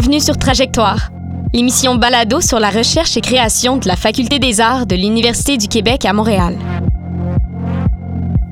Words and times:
Bienvenue 0.00 0.20
sur 0.20 0.36
Trajectoire, 0.36 1.10
l'émission 1.52 1.96
balado 1.96 2.40
sur 2.40 2.60
la 2.60 2.70
recherche 2.70 3.16
et 3.16 3.20
création 3.20 3.78
de 3.78 3.88
la 3.88 3.96
Faculté 3.96 4.38
des 4.38 4.60
arts 4.60 4.86
de 4.86 4.94
l'Université 4.94 5.56
du 5.56 5.66
Québec 5.66 6.04
à 6.04 6.12
Montréal. 6.12 6.56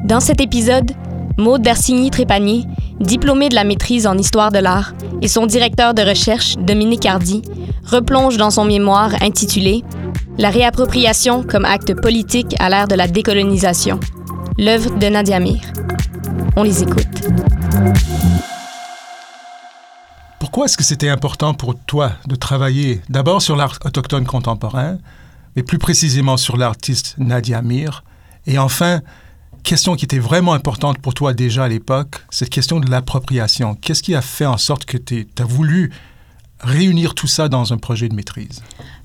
Dans 0.03 0.19
cet 0.19 0.41
épisode, 0.41 0.91
Maude 1.39 1.63
Darcigny-Trépanier, 1.63 2.65
diplômée 2.99 3.49
de 3.49 3.55
la 3.55 3.63
maîtrise 3.63 4.09
en 4.09 4.19
histoire 4.19 4.51
de 4.51 4.59
l'art, 4.59 4.93
et 5.23 5.29
son 5.29 5.47
directeur 5.47 5.95
de 5.95 6.03
recherche, 6.03 6.57
Dominique 6.57 7.07
Hardy, 7.07 7.43
replonge 7.85 8.39
dans 8.39 8.51
son 8.51 8.65
mémoire 8.65 9.15
intitulé 9.23 9.85
La 10.39 10.51
réappropriation 10.51 11.45
comme 11.45 11.65
acte 11.65 11.95
politique 11.95 12.57
à 12.59 12.71
l'ère 12.71 12.89
de 12.89 12.97
la 12.97 13.07
décolonisation, 13.07 14.01
l'œuvre 14.59 14.99
de 14.99 15.07
Nadia 15.07 15.39
Mir. 15.39 15.61
On 16.57 16.65
les 16.65 16.83
écoute. 16.83 17.07
Pourquoi 20.47 20.67
est-ce 20.67 20.77
que 20.77 20.85
c'était 20.85 21.09
important 21.09 21.55
pour 21.55 21.75
toi 21.77 22.13
de 22.29 22.37
travailler 22.37 23.01
d'abord 23.09 23.43
sur 23.43 23.57
l'art 23.57 23.81
autochtone 23.85 24.25
contemporain, 24.25 24.97
mais 25.57 25.65
plus 25.65 25.79
précisément 25.79 26.37
sur 26.37 26.57
l'artiste 26.57 27.17
Nadia 27.19 27.63
Mir, 27.63 28.05
et 28.47 28.57
enfin, 28.57 29.01
question 29.65 29.97
qui 29.97 30.05
était 30.05 30.21
vraiment 30.21 30.53
importante 30.53 30.99
pour 30.99 31.15
toi 31.15 31.35
déjà 31.35 31.65
à 31.65 31.69
l'époque, 31.69 32.23
cette 32.31 32.51
question 32.51 32.79
de 32.79 32.89
l'appropriation. 32.89 33.75
Qu'est-ce 33.75 34.05
qui 34.05 34.15
a 34.15 34.23
fait 34.23 34.47
en 34.47 34.57
sorte 34.57 34.85
que 34.85 34.97
tu 34.97 35.27
as 35.37 35.45
voulu 35.45 35.91
réunir 36.61 37.17
tout 37.17 37.27
ça 37.27 37.49
dans 37.49 37.73
un 37.73 37.77
projet 37.77 38.09
de 38.09 38.15
maîtrise? 38.15 38.63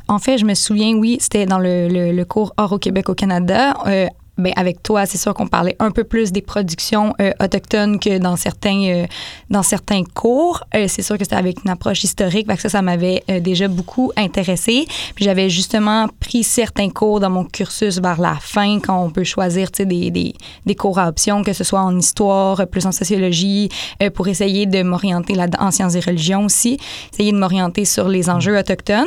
En 0.08 0.20
fait, 0.20 0.38
je 0.38 0.46
me 0.46 0.54
souviens, 0.54 0.94
oui, 0.94 1.18
c'était 1.20 1.48
dans 1.48 1.58
le, 1.58 2.24
cours 2.24 2.54
Or 2.58 2.74
au 2.74 2.78
Québec 2.78 3.10
au 3.10 3.16
Canada. 3.16 3.74
Euh, 3.88 4.06
ben, 4.42 4.54
avec 4.56 4.84
toi, 4.84 5.06
c'est 5.06 5.18
sûr 5.18 5.34
qu'on 5.34 5.48
parlait 5.48 5.76
un 5.80 5.92
peu 5.92 6.04
plus 6.04 6.32
des 6.32 6.42
productions 6.42 7.14
euh, 7.22 7.32
autochtones 7.40 8.00
que 8.00 8.18
dans 8.18 8.36
certains, 8.36 8.84
euh, 8.84 9.06
dans 9.50 9.64
certains 9.64 10.04
cours. 10.04 10.64
Euh, 10.76 10.86
c'est 10.88 11.02
sûr 11.02 11.18
que 11.18 11.24
c'était 11.24 11.36
avec 11.36 11.64
une 11.64 11.70
approche 11.70 12.04
historique, 12.04 12.48
que 12.48 12.62
ça, 12.62 12.70
ça 12.70 12.82
m'avait 12.82 13.24
déjà 13.40 13.68
beaucoup 13.68 14.12
intéressé. 14.18 14.86
Puis 15.16 15.26
j'avais 15.26 15.50
justement 15.50 16.08
pris 16.20 16.44
certains 16.44 16.90
cours 16.90 17.20
dans 17.20 17.30
mon 17.30 17.46
cursus 17.46 18.00
vers 18.00 18.20
la 18.20 18.36
fin, 18.36 18.80
quand 18.80 19.04
on 19.04 19.10
peut 19.10 19.24
choisir 19.24 19.70
des, 19.78 20.12
des, 20.12 20.34
des, 20.66 20.76
cours 20.76 21.00
à 21.00 21.08
option, 21.08 21.44
que 21.44 21.54
ce 21.54 21.64
soit 21.64 21.82
en 21.82 21.98
histoire, 21.98 22.68
plus 22.68 22.86
en 22.86 22.92
sociologie, 22.92 23.70
pour 24.14 24.28
essayer 24.28 24.66
de 24.66 24.84
m'orienter 24.84 25.36
en 25.60 25.72
sciences 25.72 25.96
et 25.96 26.00
religions 26.00 26.46
aussi, 26.46 26.78
essayer 27.14 27.32
de 27.32 27.38
m'orienter 27.38 27.86
sur 27.86 28.08
les 28.08 28.30
enjeux 28.30 28.58
autochtones. 28.58 29.06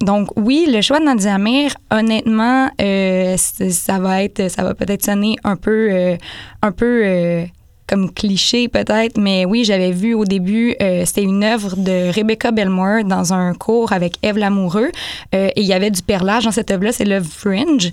donc 0.00 0.28
oui, 0.36 0.66
le 0.68 0.80
choix 0.80 1.00
de 1.00 1.04
Nadia 1.04 1.34
Amir, 1.34 1.74
honnêtement, 1.90 2.70
ça 2.78 3.95
va 3.98 4.22
être, 4.22 4.50
ça 4.50 4.62
va 4.62 4.74
peut-être 4.74 5.04
sonner 5.04 5.36
un 5.44 5.56
peu, 5.56 5.88
euh, 5.90 6.16
un 6.62 6.72
peu 6.72 7.02
euh, 7.04 7.44
comme 7.86 8.12
cliché 8.12 8.68
peut-être, 8.68 9.18
mais 9.18 9.44
oui, 9.44 9.64
j'avais 9.64 9.92
vu 9.92 10.14
au 10.14 10.24
début, 10.24 10.74
euh, 10.80 11.04
c'était 11.04 11.22
une 11.22 11.44
œuvre 11.44 11.76
de 11.76 12.12
Rebecca 12.12 12.50
Belmore 12.50 13.04
dans 13.04 13.32
un 13.32 13.54
cours 13.54 13.92
avec 13.92 14.16
Eve 14.22 14.38
Lamoureux, 14.38 14.90
et 15.32 15.52
il 15.56 15.66
y 15.66 15.72
avait 15.72 15.90
du 15.90 16.02
perlage 16.02 16.44
dans 16.44 16.50
cette 16.50 16.70
œuvre-là, 16.70 16.92
c'est 16.92 17.04
l'œuvre 17.04 17.30
Fringe. 17.30 17.92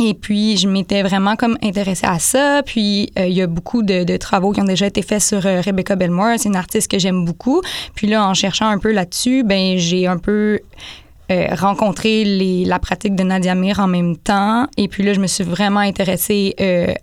Et 0.00 0.14
puis, 0.14 0.56
je 0.56 0.68
m'étais 0.68 1.02
vraiment 1.02 1.34
comme 1.34 1.58
intéressée 1.60 2.06
à 2.06 2.20
ça. 2.20 2.62
Puis, 2.64 3.10
il 3.16 3.32
y 3.32 3.42
a 3.42 3.48
beaucoup 3.48 3.82
de, 3.82 4.16
travaux 4.16 4.52
qui 4.52 4.60
ont 4.60 4.64
déjà 4.64 4.86
été 4.86 5.02
faits 5.02 5.20
sur 5.20 5.42
Rebecca 5.42 5.96
Belmore. 5.96 6.34
C'est 6.38 6.48
une 6.48 6.54
artiste 6.54 6.88
que 6.88 7.00
j'aime 7.00 7.24
beaucoup. 7.24 7.62
Puis 7.96 8.06
là, 8.06 8.24
en 8.24 8.32
cherchant 8.32 8.68
un 8.68 8.78
peu 8.78 8.92
là-dessus, 8.92 9.42
ben 9.42 9.76
j'ai 9.76 10.06
un 10.06 10.18
peu 10.18 10.60
euh, 11.30 11.54
rencontrer 11.54 12.24
les, 12.24 12.64
la 12.64 12.78
pratique 12.78 13.14
de 13.14 13.22
Nadia 13.22 13.54
Mir 13.54 13.80
en 13.80 13.86
même 13.86 14.16
temps. 14.16 14.66
Et 14.76 14.88
puis 14.88 15.02
là, 15.02 15.12
je 15.12 15.20
me 15.20 15.26
suis 15.26 15.44
vraiment 15.44 15.80
intéressée 15.80 16.54
euh, 16.60 16.94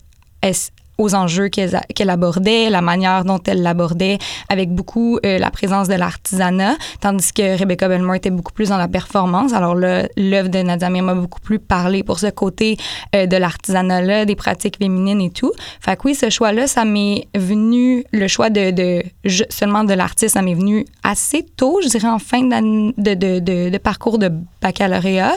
aux 0.98 1.16
enjeux 1.16 1.50
qu'elle 1.50 2.10
abordait, 2.10 2.70
la 2.70 2.82
manière 2.82 3.26
dont 3.26 3.40
elle 3.46 3.62
l'abordait, 3.62 4.18
avec 4.50 4.70
beaucoup 4.72 5.20
euh, 5.26 5.38
la 5.38 5.52
présence 5.52 5.88
de 5.88 5.96
l'artisanat, 5.96 6.76
tandis 7.02 7.34
que 7.34 7.58
Rebecca 7.58 7.88
Belmore 7.88 8.16
était 8.16 8.30
beaucoup 8.30 8.54
plus 8.54 8.70
dans 8.70 8.78
la 8.78 8.88
performance. 8.88 9.54
Alors 9.54 9.76
l'œuvre 9.76 10.50
de 10.50 10.60
Nadia 10.60 10.90
m'a 10.90 11.14
beaucoup 11.14 11.42
plus 11.42 11.60
parlé 11.60 12.04
pour 12.04 12.20
ce 12.20 12.28
côté 12.28 12.78
euh, 13.16 13.26
de 13.26 13.38
l'artisanat-là, 13.38 14.26
des 14.26 14.36
pratiques 14.36 14.78
féminines 14.78 15.22
et 15.22 15.32
tout. 15.32 15.52
Fait 15.82 15.96
que 15.96 16.02
oui, 16.06 16.16
ce 16.16 16.30
choix-là, 16.30 16.68
ça 16.68 16.86
m'est 16.86 17.28
venu, 17.36 18.04
le 18.12 18.28
choix 18.28 18.50
de, 18.50 19.04
seulement 19.50 19.84
de 19.84 19.94
l'artiste, 19.94 20.36
ça 20.36 20.42
m'est 20.42 20.54
venu 20.54 20.86
assez 21.04 21.46
tôt, 21.58 21.80
je 21.84 21.90
dirais 21.90 22.08
en 22.08 22.20
fin 22.20 22.42
de 22.44 23.78
parcours 23.78 24.18
de 24.18 24.32
baccalauréat. 24.62 25.36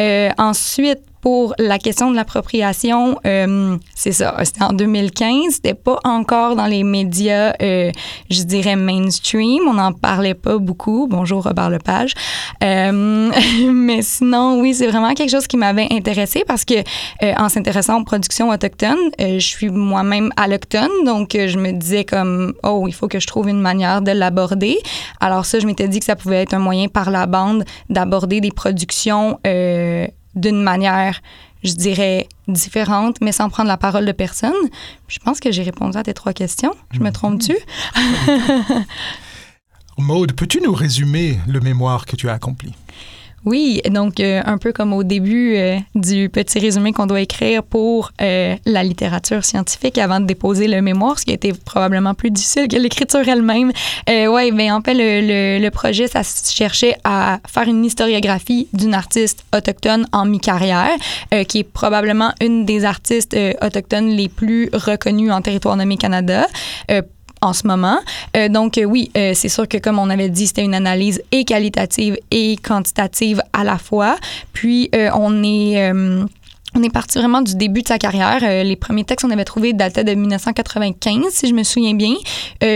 Euh, 0.00 0.30
ensuite, 0.38 1.00
pour 1.20 1.54
la 1.58 1.78
question 1.78 2.10
de 2.10 2.16
l'appropriation, 2.16 3.18
euh, 3.26 3.76
c'est 3.94 4.12
ça, 4.12 4.36
c'était 4.44 4.62
en 4.62 4.72
2015, 4.72 5.54
c'était 5.54 5.74
pas 5.74 5.98
encore 6.04 6.56
dans 6.56 6.66
les 6.66 6.84
médias, 6.84 7.54
euh, 7.62 7.90
je 8.30 8.42
dirais 8.42 8.76
mainstream, 8.76 9.62
on 9.68 9.74
n'en 9.74 9.92
parlait 9.92 10.34
pas 10.34 10.58
beaucoup. 10.58 11.06
Bonjour 11.08 11.42
Robert 11.42 11.70
Lepage. 11.70 12.12
Euh, 12.62 13.30
mais 13.72 14.02
sinon, 14.02 14.60
oui, 14.60 14.74
c'est 14.74 14.86
vraiment 14.86 15.14
quelque 15.14 15.30
chose 15.30 15.46
qui 15.46 15.56
m'avait 15.56 15.88
intéressé 15.90 16.44
parce 16.46 16.64
que 16.64 16.74
euh, 16.74 17.32
en 17.36 17.48
s'intéressant 17.48 18.00
aux 18.00 18.04
productions 18.04 18.50
autochtones, 18.50 19.10
je 19.18 19.38
suis 19.38 19.70
moi-même 19.70 20.30
allochtone, 20.36 21.04
donc 21.04 21.30
je 21.32 21.58
me 21.58 21.72
disais 21.72 22.04
comme, 22.04 22.52
oh, 22.62 22.84
il 22.86 22.94
faut 22.94 23.08
que 23.08 23.20
je 23.20 23.26
trouve 23.26 23.48
une 23.48 23.60
manière 23.60 24.02
de 24.02 24.12
l'aborder. 24.12 24.78
Alors 25.20 25.44
ça, 25.44 25.58
je 25.58 25.66
m'étais 25.66 25.88
dit 25.88 25.98
que 25.98 26.06
ça 26.06 26.16
pouvait 26.16 26.42
être 26.42 26.54
un 26.54 26.58
moyen 26.58 26.88
par 26.88 27.10
la 27.10 27.26
bande 27.26 27.64
d'aborder 27.90 28.40
des 28.40 28.52
productions 28.52 29.38
d'une 30.36 30.62
manière, 30.62 31.20
je 31.64 31.72
dirais, 31.72 32.28
différente, 32.46 33.16
mais 33.20 33.32
sans 33.32 33.48
prendre 33.48 33.68
la 33.68 33.76
parole 33.76 34.06
de 34.06 34.12
personne. 34.12 34.52
Je 35.08 35.18
pense 35.18 35.40
que 35.40 35.50
j'ai 35.50 35.62
répondu 35.62 35.96
à 35.96 36.02
tes 36.02 36.14
trois 36.14 36.32
questions. 36.32 36.74
Je 36.92 37.00
me 37.00 37.10
trompe-tu? 37.10 37.56
Maude, 39.98 40.32
peux-tu 40.34 40.60
nous 40.60 40.74
résumer 40.74 41.38
le 41.48 41.58
mémoire 41.60 42.04
que 42.04 42.16
tu 42.16 42.28
as 42.28 42.34
accompli? 42.34 42.74
Oui, 43.46 43.80
donc 43.88 44.18
euh, 44.18 44.42
un 44.44 44.58
peu 44.58 44.72
comme 44.72 44.92
au 44.92 45.04
début 45.04 45.54
euh, 45.54 45.78
du 45.94 46.28
petit 46.28 46.58
résumé 46.58 46.92
qu'on 46.92 47.06
doit 47.06 47.20
écrire 47.20 47.62
pour 47.62 48.10
euh, 48.20 48.56
la 48.66 48.82
littérature 48.82 49.44
scientifique 49.44 49.98
avant 49.98 50.18
de 50.18 50.26
déposer 50.26 50.66
le 50.66 50.82
mémoire, 50.82 51.16
ce 51.20 51.24
qui 51.24 51.30
été 51.30 51.52
probablement 51.52 52.14
plus 52.14 52.32
difficile 52.32 52.66
que 52.66 52.76
l'écriture 52.76 53.20
elle-même. 53.28 53.70
oui, 54.08 54.50
mais 54.52 54.72
en 54.72 54.80
fait, 54.80 54.94
le, 54.94 55.62
le, 55.62 55.70
projet, 55.70 56.08
ça 56.08 56.22
cherchait 56.24 56.96
à 57.04 57.38
faire 57.46 57.68
une 57.68 57.84
historiographie 57.84 58.66
d'une 58.72 58.94
artiste 58.94 59.44
autochtone 59.54 60.06
en 60.12 60.24
mi-carrière, 60.24 60.96
qui 61.46 61.58
est 61.58 61.64
probablement 61.64 62.32
une 62.40 62.64
des 62.64 62.84
artistes 62.84 63.36
autochtones 63.62 64.08
les 64.08 64.28
plus 64.28 64.70
reconnues 64.72 65.30
en 65.30 65.40
territoire 65.40 65.76
nommé 65.76 65.96
Canada 65.96 66.46
en 67.46 67.52
ce 67.52 67.66
moment. 67.66 67.98
Euh, 68.36 68.48
donc 68.48 68.76
euh, 68.76 68.84
oui, 68.84 69.10
euh, 69.16 69.32
c'est 69.34 69.48
sûr 69.48 69.68
que 69.68 69.78
comme 69.78 69.98
on 69.98 70.10
avait 70.10 70.28
dit, 70.28 70.46
c'était 70.46 70.64
une 70.64 70.74
analyse 70.74 71.22
et 71.32 71.44
qualitative 71.44 72.18
et 72.30 72.56
quantitative 72.56 73.40
à 73.52 73.64
la 73.64 73.78
fois. 73.78 74.16
Puis 74.52 74.90
on 75.14 75.42
est 75.42 75.92
on 76.74 76.82
est 76.82 76.92
parti 76.92 77.18
vraiment 77.18 77.40
du 77.40 77.54
début 77.54 77.82
de 77.82 77.88
sa 77.88 77.98
carrière. 77.98 78.40
les 78.40 78.76
premiers 78.76 79.04
textes 79.04 79.24
qu'on 79.24 79.32
avait 79.32 79.44
trouvés 79.44 79.72
dataient 79.72 80.04
de 80.04 80.12
1995, 80.12 81.22
si 81.30 81.48
je 81.48 81.54
me 81.54 81.62
souviens 81.62 81.94
bien, 81.94 82.14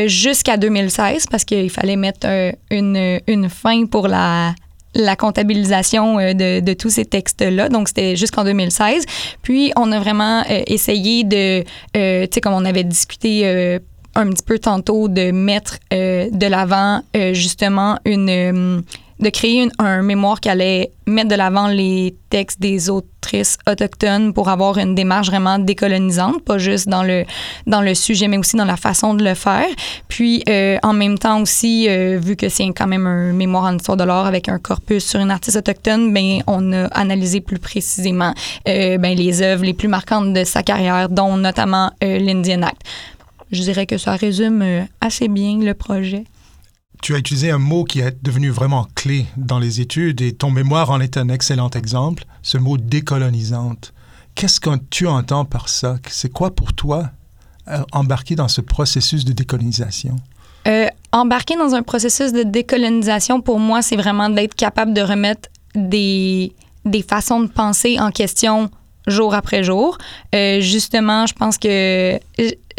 jusqu'à 0.07 0.57
2016, 0.57 1.27
parce 1.27 1.45
qu'il 1.45 1.69
fallait 1.69 1.97
mettre 1.97 2.27
une, 2.71 3.21
une 3.27 3.49
fin 3.49 3.85
pour 3.87 4.09
la 4.09 4.55
la 4.93 5.15
comptabilisation 5.15 6.17
de, 6.17 6.59
de, 6.59 6.73
tous 6.73 6.91
ces 6.91 7.05
textes-là. 7.05 7.69
Donc, 7.69 7.87
c'était 7.87 8.17
jusqu'en 8.17 8.43
2016. 8.43 9.05
Puis, 9.41 9.71
on 9.77 9.93
a 9.93 10.01
vraiment 10.01 10.43
essayé 10.67 11.23
de, 11.23 11.63
tu 11.63 12.29
sais, 12.35 12.41
comme 12.41 12.55
on 12.55 12.65
avait 12.65 12.83
discuté 12.83 13.79
un 14.15 14.29
petit 14.31 14.43
peu 14.43 14.59
tantôt 14.59 15.09
de 15.09 15.31
mettre 15.31 15.79
euh, 15.93 16.29
de 16.31 16.47
l'avant 16.47 17.03
euh, 17.17 17.35
justement 17.35 17.99
une 18.05 18.29
euh, 18.29 18.81
de 19.21 19.29
créer 19.29 19.69
un 19.79 20.01
mémoire 20.01 20.41
qui 20.41 20.49
allait 20.49 20.93
mettre 21.07 21.29
de 21.29 21.35
l'avant 21.35 21.67
les 21.67 22.17
textes 22.31 22.59
des 22.59 22.89
autrices 22.89 23.59
autochtones 23.69 24.33
pour 24.33 24.49
avoir 24.49 24.79
une 24.79 24.95
démarche 24.95 25.27
vraiment 25.27 25.59
décolonisante, 25.59 26.43
pas 26.43 26.57
juste 26.57 26.89
dans 26.89 27.03
le 27.03 27.27
dans 27.67 27.83
le 27.83 27.95
sujet, 27.95 28.29
mais 28.29 28.39
aussi 28.39 28.57
dans 28.57 28.65
la 28.65 28.79
façon 28.79 29.13
de 29.13 29.23
le 29.23 29.35
faire. 29.35 29.67
Puis 30.09 30.43
en 30.83 30.95
même 30.95 31.19
temps 31.19 31.43
aussi, 31.43 31.87
vu 32.17 32.35
que 32.35 32.49
c'est 32.49 32.65
quand 32.69 32.87
même 32.87 33.07
un 33.07 33.35
mémoire 33.35 33.65
en 33.65 33.77
histoire 33.77 33.99
de 33.99 34.05
l'art 34.05 34.25
avec 34.25 34.49
un 34.49 34.59
corpus 34.59 35.05
sur 35.05 35.21
une 35.21 35.31
artiste 35.31 35.59
autochtone, 35.59 36.15
ben 36.15 36.43
on 36.47 36.73
a 36.73 36.87
analysé 36.87 37.43
plus 37.43 37.59
précisément 37.59 38.33
ben, 38.65 39.03
les 39.03 39.43
œuvres 39.43 39.65
les 39.65 39.75
plus 39.75 39.89
marquantes 39.89 40.33
de 40.33 40.45
sa 40.45 40.63
carrière, 40.63 41.11
dont 41.11 41.37
notamment 41.37 41.91
l'Indian 42.01 42.63
Act 42.63 42.81
je 43.51 43.63
dirais 43.63 43.87
que 43.87 43.99
ça 43.99 44.17
résume 44.17 44.63
euh, 44.63 44.85
assez 45.01 45.29
bien 45.29 45.59
le 45.59 45.75
projet. 45.75 46.25
Tu 47.03 47.15
as 47.15 47.19
utilisé 47.19 47.51
un 47.51 47.59
mot 47.59 47.85
qui 47.85 48.01
est 48.01 48.23
devenu 48.23 48.51
vraiment 48.51 48.87
clé 48.95 49.27
dans 49.37 49.59
les 49.59 49.81
études 49.81 50.21
et 50.21 50.33
ton 50.33 50.51
mémoire 50.51 50.91
en 50.91 51.01
est 51.01 51.17
un 51.17 51.29
excellent 51.29 51.71
exemple, 51.71 52.25
ce 52.43 52.59
mot 52.59 52.77
décolonisante. 52.77 53.95
Qu'est-ce 54.35 54.61
que 54.61 54.71
tu 54.91 55.07
entends 55.07 55.45
par 55.45 55.69
ça? 55.69 55.97
C'est 56.09 56.33
quoi 56.33 56.55
pour 56.55 56.73
toi 56.75 57.11
euh, 57.69 57.83
embarquer 57.93 58.37
dans 58.37 58.49
ce 58.49 58.61
processus 58.61 59.25
de 59.25 59.33
décolonisation? 59.33 60.17
Euh, 60.69 60.89
embarquer 61.13 61.57
dans 61.57 61.75
un 61.75 61.83
processus 61.83 62.33
de 62.33 62.43
décolonisation, 62.43 63.41
pour 63.41 63.59
moi, 63.59 63.81
c'est 63.81 63.97
vraiment 63.97 64.29
d'être 64.29 64.55
capable 64.55 64.93
de 64.93 65.01
remettre 65.01 65.49
des, 65.75 66.53
des 66.85 67.03
façons 67.03 67.41
de 67.41 67.49
penser 67.49 67.99
en 67.99 68.11
question 68.11 68.71
jour 69.07 69.35
après 69.35 69.65
jour. 69.65 69.99
justement, 70.33 71.27
je 71.27 71.35
pense 71.35 71.59
que 71.59 72.19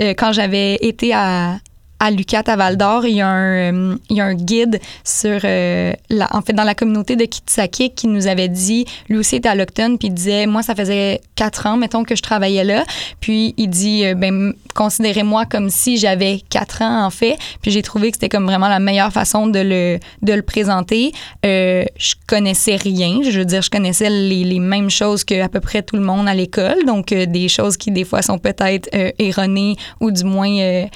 euh, 0.01 0.13
quand 0.18 0.31
j'avais 0.31 0.75
été 0.75 1.13
à, 1.13 1.57
à 2.01 2.12
l'UCAT 2.12 2.44
à 2.48 2.56
Val 2.57 2.75
d'Or, 2.75 3.06
il, 3.06 3.21
un, 3.21 3.98
il 4.09 4.18
y 4.18 4.21
a 4.21 4.25
un 4.25 4.33
guide 4.33 4.81
sur, 5.06 5.39
la, 5.44 6.27
en 6.31 6.42
fait, 6.42 6.53
dans 6.53 6.63
la 6.63 6.75
communauté 6.75 7.15
de 7.15 7.25
Kitsakik 7.25 7.95
qui 7.95 8.07
nous 8.07 8.27
avait 8.27 8.50
dit, 8.50 8.86
lui 9.07 9.18
aussi 9.18 9.38
était 9.38 9.50
alloctone, 9.50 9.98
puis 9.98 10.09
il 10.09 10.13
disait, 10.13 10.48
moi, 10.48 10.63
ça 10.63 10.75
faisait 10.75 11.21
quatre 11.36 11.68
ans, 11.68 11.77
mettons, 11.77 12.03
que 12.03 12.15
je 12.15 12.21
travaillais 12.21 12.63
là. 12.63 12.83
Puis 13.19 13.53
il 13.57 13.69
dit, 13.69 14.03
ben, 14.15 14.53
considérez-moi 14.74 15.45
comme 15.45 15.69
si 15.69 15.98
j'avais 15.98 16.42
quatre 16.50 16.81
ans, 16.81 17.06
en 17.06 17.09
fait. 17.09 17.38
Puis 17.62 17.71
j'ai 17.71 17.81
trouvé 17.81 18.12
que 18.12 18.18
c'était 18.18 18.30
comme 18.30 18.45
vraiment 18.45 18.68
la 18.68 18.80
meilleure 18.80 19.12
façon 19.12 19.47
de 19.47 19.59
le, 19.59 20.00
de 20.21 20.33
le 20.33 20.42
présenter. 20.42 21.12
Euh, 21.45 21.83
je 21.97 22.15
connaissais 22.27 22.75
rien. 22.75 23.19
Je 23.24 23.39
veux 23.39 23.45
dire, 23.45 23.62
je 23.62 23.69
connaissais 23.69 24.09
les, 24.09 24.44
les 24.44 24.59
mêmes 24.59 24.89
choses 24.89 25.24
que 25.24 25.42
à 25.42 25.50
peu 25.50 25.59
près 25.59 25.81
tout 25.81 25.95
le 25.95 26.01
monde 26.01 26.27
à 26.27 26.33
l'école. 26.33 26.86
Donc, 26.86 27.12
euh, 27.12 27.25
des 27.25 27.47
choses 27.47 27.77
qui, 27.77 27.92
des 27.92 28.04
fois, 28.04 28.21
sont 28.21 28.39
peut-être 28.39 28.89
euh, 28.95 29.12
erronées 29.19 29.75
ou 30.00 30.12
du 30.12 30.24
moins 30.24 30.88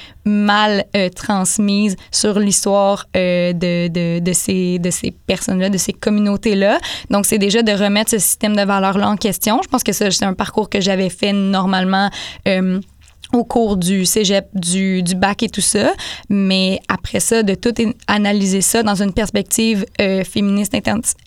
euh, 0.96 1.10
mal 1.10 1.10
transmises 1.10 1.96
sur 2.12 2.40
l'histoire 2.40 3.06
de, 3.14 3.88
de, 3.88 4.20
de, 4.20 4.34
ces, 4.34 4.80
de 4.80 4.90
ces 4.90 5.12
personnes-là, 5.12 5.70
de 5.70 5.78
ces 5.78 5.94
communautés-là. 5.94 6.80
Donc, 7.10 7.26
c'est 7.26 7.38
déjà 7.38 7.62
de 7.62 7.72
remettre 7.72 8.12
ce 8.12 8.20
système 8.20 8.56
de 8.56 8.62
valeurs-là 8.62 9.10
en 9.10 9.18
question. 9.18 9.60
Je 9.64 9.68
pense 9.68 9.84
que 9.84 9.92
c'est 9.92 10.24
un 10.24 10.34
parcours 10.34 10.70
que 10.70 10.82
j'avais 10.82 11.10
fait 11.10 11.34
normalement 11.34 12.10
au 13.34 13.44
cours 13.44 13.78
du 13.78 14.06
cégep, 14.06 14.48
du, 14.54 15.04
du, 15.04 15.16
bac 15.16 15.44
et 15.44 15.50
tout 15.50 15.62
ça. 15.62 15.94
Mais 16.30 16.80
après 16.88 17.20
ça, 17.20 17.44
de 17.44 17.56
tout 17.56 17.74
analyser 18.08 18.62
ça 18.62 18.84
dans 18.84 19.02
une 19.02 19.14
perspective 19.14 19.86
euh, 20.02 20.24
féministe 20.24 20.76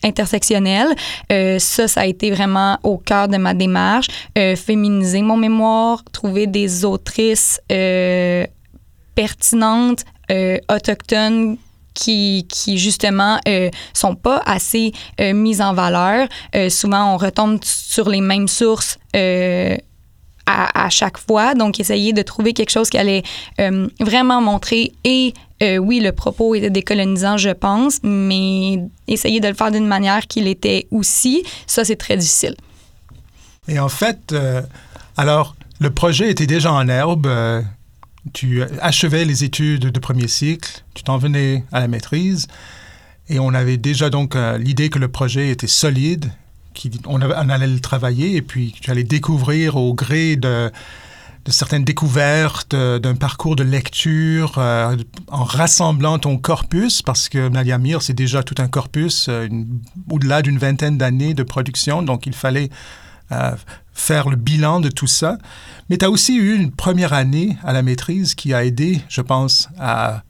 intersectionnelle, 0.03 0.87
euh, 1.31 1.59
ça, 1.59 1.87
ça 1.87 2.01
a 2.01 2.05
été 2.05 2.31
vraiment 2.31 2.77
au 2.83 2.97
cœur 2.97 3.27
de 3.27 3.37
ma 3.37 3.53
démarche. 3.53 4.07
Euh, 4.37 4.55
féminiser 4.55 5.21
mon 5.21 5.37
mémoire, 5.37 6.03
trouver 6.11 6.47
des 6.47 6.85
autrices 6.85 7.61
pertinentes, 9.21 10.05
autochtones, 10.69 11.57
qui, 11.95 12.45
qui, 12.47 12.77
justement 12.77 13.39
euh, 13.47 13.69
sont 13.93 14.15
pas 14.15 14.41
assez 14.45 14.93
mises 15.19 15.59
en 15.59 15.73
valeur. 15.73 16.27
souvent, 16.69 17.13
on 17.13 17.17
retombe 17.17 17.59
sur 17.63 18.09
les 18.09 18.21
mêmes 18.21 18.47
sources 18.47 18.97
à, 20.49 20.89
chaque 20.89 21.17
fois. 21.17 21.53
Donc, 21.53 21.79
essayer 21.79 22.13
de 22.13 22.21
trouver 22.21 22.53
quelque 22.53 22.71
chose 22.71 22.89
qui 22.89 22.97
allait 22.97 23.23
euh, 23.59 23.87
vraiment 23.99 24.41
montrer 24.41 24.93
et 25.03 25.33
euh, 25.61 25.77
oui, 25.77 25.99
le 25.99 26.11
propos 26.11 26.55
était 26.55 26.69
décolonisant, 26.69 27.37
je 27.37 27.49
pense, 27.49 27.99
mais 28.03 28.79
essayer 29.07 29.41
de 29.41 29.47
le 29.47 29.53
faire 29.53 29.71
d'une 29.71 29.87
manière 29.87 30.25
qu'il 30.27 30.47
était 30.47 30.87
aussi, 30.89 31.43
ça, 31.67 31.83
c'est 31.83 31.97
très 31.97 32.15
difficile. 32.15 32.55
Et 33.67 33.77
en 33.77 33.89
fait, 33.89 34.31
euh, 34.31 34.61
alors, 35.17 35.55
le 35.79 35.89
projet 35.89 36.31
était 36.31 36.47
déjà 36.47 36.71
en 36.71 36.87
herbe. 36.87 37.27
Tu 38.33 38.63
achevais 38.81 39.25
les 39.25 39.43
études 39.43 39.87
de 39.87 39.99
premier 39.99 40.27
cycle, 40.27 40.83
tu 40.93 41.03
t'en 41.03 41.17
venais 41.17 41.63
à 41.71 41.79
la 41.79 41.87
maîtrise, 41.87 42.47
et 43.29 43.39
on 43.39 43.53
avait 43.53 43.77
déjà 43.77 44.09
donc 44.09 44.35
l'idée 44.57 44.89
que 44.89 44.99
le 44.99 45.07
projet 45.07 45.49
était 45.49 45.67
solide 45.67 46.31
on, 47.05 47.21
allait 47.21 47.67
le 47.67 47.79
travailler 47.79 48.35
et 48.35 48.41
puis 48.41 48.73
tu 48.79 48.89
allais 48.91 49.03
découvrir 49.03 49.75
au 49.75 49.93
gré 49.93 50.35
de, 50.35 50.71
certaines 51.47 51.83
découvertes, 51.83 52.73
euh, 52.73 52.99
d'un 52.99 53.15
parcours 53.15 53.55
de 53.55 53.63
lecture, 53.63 54.55
euh, 54.57 54.95
en 55.29 55.43
rassemblant 55.43 56.19
ton 56.19 56.37
corpus, 56.37 57.01
parce 57.01 57.27
que 57.27 57.49
Nadia 57.49 57.79
Mir, 57.79 58.03
c'est 58.03 58.13
déjà 58.13 58.43
tout 58.43 58.55
un 58.59 58.67
corpus, 58.67 59.27
euh, 59.29 59.47
au-delà 60.11 60.43
d'une 60.43 60.59
vingtaine 60.59 60.97
d'années 60.97 61.33
de 61.33 61.43
production, 61.43 62.03
donc 62.03 62.27
il 62.27 62.33
fallait 62.33 62.69
faire 63.93 64.29
le 64.29 64.35
bilan 64.35 64.79
de 64.79 64.89
tout 64.89 65.07
ça. 65.07 65.37
Mais 65.89 65.97
tu 65.97 66.05
as 66.05 66.09
aussi 66.09 66.35
eu 66.35 66.55
une 66.55 66.71
première 66.71 67.13
année 67.13 67.57
à 67.63 67.73
la 67.73 67.81
maîtrise 67.81 68.35
qui 68.35 68.53
a 68.53 68.65
aidé, 68.65 69.01
je 69.09 69.21
pense, 69.21 69.69
à 69.79 70.23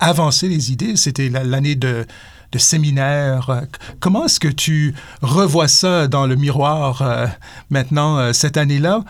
avancer 0.00 0.48
les 0.48 0.72
idées. 0.72 0.96
C'était 0.96 1.28
l'année 1.28 1.74
de 1.76 2.06
de 2.54 2.58
séminaire. 2.58 3.62
Comment 3.98 4.26
est-ce 4.26 4.38
que 4.38 4.48
tu 4.48 4.94
revois 5.22 5.68
ça 5.68 6.06
dans 6.06 6.24
le 6.26 6.36
miroir 6.36 7.02
euh, 7.02 7.26
maintenant, 7.68 8.16
euh, 8.18 8.32
cette 8.32 8.56
année-là, 8.56 9.04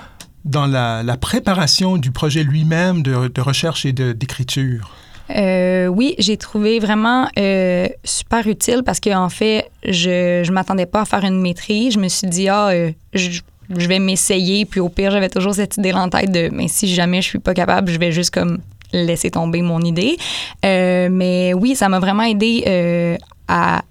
dans 0.47 0.67
la, 0.67 1.17
préparation 1.19 1.99
du 1.99 2.11
projet 2.11 2.43
lui-même 2.43 3.03
de, 3.03 3.41
recherche 3.41 3.85
et 3.85 3.93
d'écriture? 3.93 4.91
Euh, 5.31 5.87
oui, 5.87 6.15
j'ai 6.19 6.37
trouvé 6.37 6.79
vraiment 6.79 7.29
super 8.05 8.47
utile 8.47 8.83
parce 8.85 9.01
qu'en 9.01 9.25
en 9.25 9.29
fait, 9.29 9.71
je 9.85 10.47
ne 10.47 10.53
m'attendais 10.53 10.87
pas 10.87 11.03
à 11.03 11.05
faire 11.05 11.25
une 11.25 11.41
maîtrise. 11.41 11.95
Je 11.95 11.99
me 11.99 12.09
suis 12.09 12.29
dit, 12.29 12.49
ah, 12.49 12.71
je, 13.13 13.41
je, 13.71 13.89
vais 13.89 13.99
m'essayer. 13.99 14.65
Puis 14.67 14.81
au 14.81 14.89
pire, 14.89 15.11
j'avais 15.11 15.31
toujours 15.31 15.55
cette 15.55 15.77
idée 15.77 15.93
en 15.93 16.09
tête 16.09 16.31
de, 16.31 16.51
mais 16.53 16.69
si 16.69 16.93
jamais 16.93 17.23
je 17.23 17.29
suis 17.29 17.39
pas 17.39 17.55
capable, 17.55 17.91
je 17.91 17.99
vais 17.99 18.13
juste 18.13 18.31
comme 18.31 18.59
laisser 18.93 19.31
tomber 19.31 19.63
mon 19.63 19.81
idée. 19.81 20.17
mais 20.63 21.53
oui, 21.55 21.75
ça 21.75 21.89
m'a 21.89 22.01
vraiment 22.01 22.25
aidé 22.25 23.19
à 23.49 23.83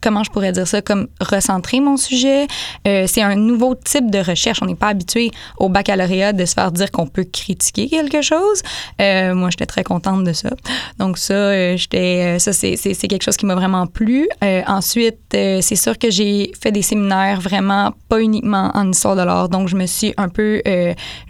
comment 0.00 0.22
je 0.22 0.30
pourrais 0.30 0.52
dire 0.52 0.66
ça, 0.66 0.82
comme 0.82 1.08
recentrer 1.20 1.80
mon 1.80 1.96
sujet. 1.96 2.46
Euh, 2.86 3.04
c'est 3.06 3.22
un 3.22 3.36
nouveau 3.36 3.74
type 3.74 4.10
de 4.10 4.18
recherche. 4.18 4.60
On 4.62 4.66
n'est 4.66 4.74
pas 4.74 4.88
habitué 4.88 5.30
au 5.58 5.68
baccalauréat 5.68 6.32
de 6.32 6.44
se 6.44 6.54
faire 6.54 6.72
dire 6.72 6.90
qu'on 6.90 7.06
peut 7.06 7.24
critiquer 7.24 7.88
quelque 7.88 8.22
chose. 8.22 8.62
Euh, 9.00 9.34
moi, 9.34 9.50
j'étais 9.50 9.66
très 9.66 9.84
contente 9.84 10.24
de 10.24 10.32
ça. 10.32 10.50
Donc 10.98 11.18
ça, 11.18 11.34
euh, 11.34 11.76
j'étais, 11.76 12.38
ça 12.38 12.52
c'est, 12.52 12.76
quelque 12.76 13.22
chose 13.22 13.36
qui 13.36 13.46
m'a 13.46 13.54
vraiment 13.54 13.86
plu. 13.86 14.28
ensuite, 14.66 15.18
c'est 15.30 15.76
sûr 15.76 15.98
que 15.98 16.10
j'ai 16.10 16.52
fait 16.60 16.72
des 16.72 16.82
séminaires 16.82 17.40
vraiment 17.40 17.92
pas 18.08 18.20
uniquement 18.20 18.70
en 18.74 18.90
histoire 18.90 19.16
de 19.16 19.22
l'art. 19.22 19.48
Donc 19.48 19.68
je 19.68 19.76
me 19.76 19.86
suis 19.86 20.14
un 20.16 20.28
peu 20.28 20.62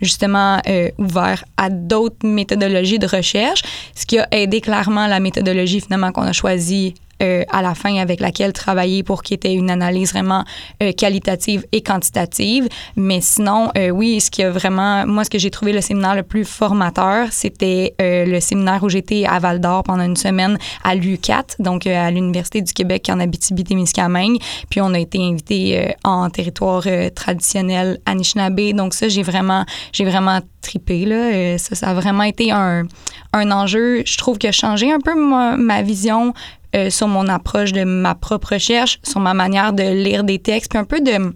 justement 0.01 0.61
ouvert 0.99 1.45
à 1.57 1.71
d'autres 1.71 2.27
méthodologies 2.27 2.99
de 2.99 3.07
recherche, 3.07 3.63
ce 3.95 4.07
qui 4.07 4.19
a 4.19 4.29
aidé 4.31 4.61
clairement 4.61 5.07
la 5.07 5.21
méthodologie 5.21 5.81
finalement 5.81 6.13
qu'on 6.13 6.23
a 6.23 6.33
choisie 6.33 6.95
euh, 7.23 7.45
à 7.51 7.63
la 7.63 7.75
fin 7.75 7.97
avec 7.97 8.21
laquelle 8.21 8.53
travailler 8.53 9.03
pour 9.03 9.23
qu'il 9.23 9.39
y 9.45 9.47
ait 9.47 9.55
une 9.55 9.71
analyse 9.71 10.13
vraiment 10.13 10.45
euh, 10.83 10.93
qualitative 10.93 11.65
et 11.73 11.81
quantitative. 11.81 12.69
Mais 12.97 13.21
sinon, 13.21 13.71
euh, 13.79 13.91
oui, 13.91 14.21
ce 14.21 14.31
qui 14.31 14.43
a 14.43 14.51
vraiment, 14.51 15.07
moi, 15.07 15.25
ce 15.25 15.31
que 15.31 15.39
j'ai 15.39 15.51
trouvé 15.51 15.73
le 15.73 15.81
séminaire 15.81 16.15
le 16.15 16.23
plus 16.23 16.45
formateur, 16.45 17.29
c'était 17.31 17.95
le 17.99 18.41
séminaire 18.41 18.83
où 18.83 18.89
j'étais 18.89 19.25
à 19.27 19.39
Val 19.39 19.61
d'Or 19.61 19.83
pendant 19.83 20.05
une 20.05 20.17
semaine 20.17 20.59
à 20.83 20.95
l'UCAT, 20.95 21.57
donc 21.59 21.87
à 21.87 22.11
l'Université 22.11 22.63
du 22.63 22.73
Québec 22.73 23.09
en 23.11 23.21
Abitibi-Témiscamingue. 23.21 24.39
Puis 24.71 24.81
on 24.81 24.93
a 24.95 24.99
été 24.99 25.19
invité 25.19 25.95
en 26.05 26.29
territoire 26.31 26.85
traditionnel 27.15 27.99
Anishinaabe. 28.07 28.73
Donc 28.75 28.95
ça, 28.95 29.09
j'ai 29.09 29.23
vraiment, 29.23 29.65
j'ai 29.93 30.05
vraiment 30.05 30.41
tripé 30.61 31.05
là. 31.05 31.59
ça, 31.59 31.75
ça 31.75 31.89
a 31.89 31.95
vraiment 31.95 32.23
été 32.23 32.51
un, 32.51 32.87
un 33.33 33.51
enjeu. 33.51 34.03
Je 34.05 34.17
trouve 34.19 34.39
que 34.39 34.51
changer 34.51 34.93
un 34.93 35.01
peu 35.01 35.15
ma, 35.15 35.57
ma 35.57 35.83
vision 35.83 36.33
euh, 36.75 36.91
sur 36.91 37.09
mon 37.09 37.29
approche 37.29 37.73
de 37.73 37.85
ma 37.85 38.15
propre 38.15 38.55
recherche, 38.55 38.99
sur 39.03 39.21
ma 39.21 39.35
manière 39.35 39.73
de 39.73 39.83
lire 39.83 40.25
des 40.25 40.39
textes, 40.39 40.71
puis 40.71 40.79
un 40.79 40.85
peu 40.85 41.01
de, 41.01 41.35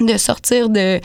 de 0.00 0.16
sortir 0.16 0.68
de 0.68 1.00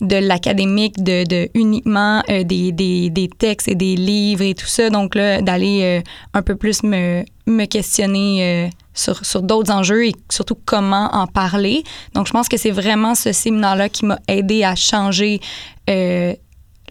de 0.00 0.16
l'académique, 0.16 1.02
de, 1.02 1.24
de, 1.28 1.50
uniquement 1.52 2.22
euh, 2.30 2.42
des, 2.42 2.72
des, 2.72 3.10
des, 3.10 3.28
textes 3.28 3.68
et 3.68 3.74
des 3.74 3.96
livres 3.96 4.40
et 4.40 4.54
tout 4.54 4.64
ça. 4.64 4.88
Donc 4.88 5.14
là, 5.14 5.42
d'aller 5.42 5.82
euh, 5.82 6.00
un 6.32 6.40
peu 6.40 6.56
plus 6.56 6.82
me, 6.82 7.22
me 7.46 7.66
questionner 7.66 8.70
sur, 8.94 9.26
sur 9.26 9.42
d'autres 9.42 9.70
enjeux 9.70 10.06
et 10.06 10.14
surtout 10.30 10.56
comment 10.64 11.10
en 11.14 11.26
parler. 11.26 11.84
Donc 12.14 12.28
je 12.28 12.32
pense 12.32 12.48
que 12.48 12.56
c'est 12.56 12.70
vraiment 12.70 13.14
ce 13.14 13.32
séminaire-là 13.32 13.90
qui 13.90 14.06
m'a 14.06 14.18
aidé 14.26 14.64
à 14.64 14.74
changer 14.74 15.38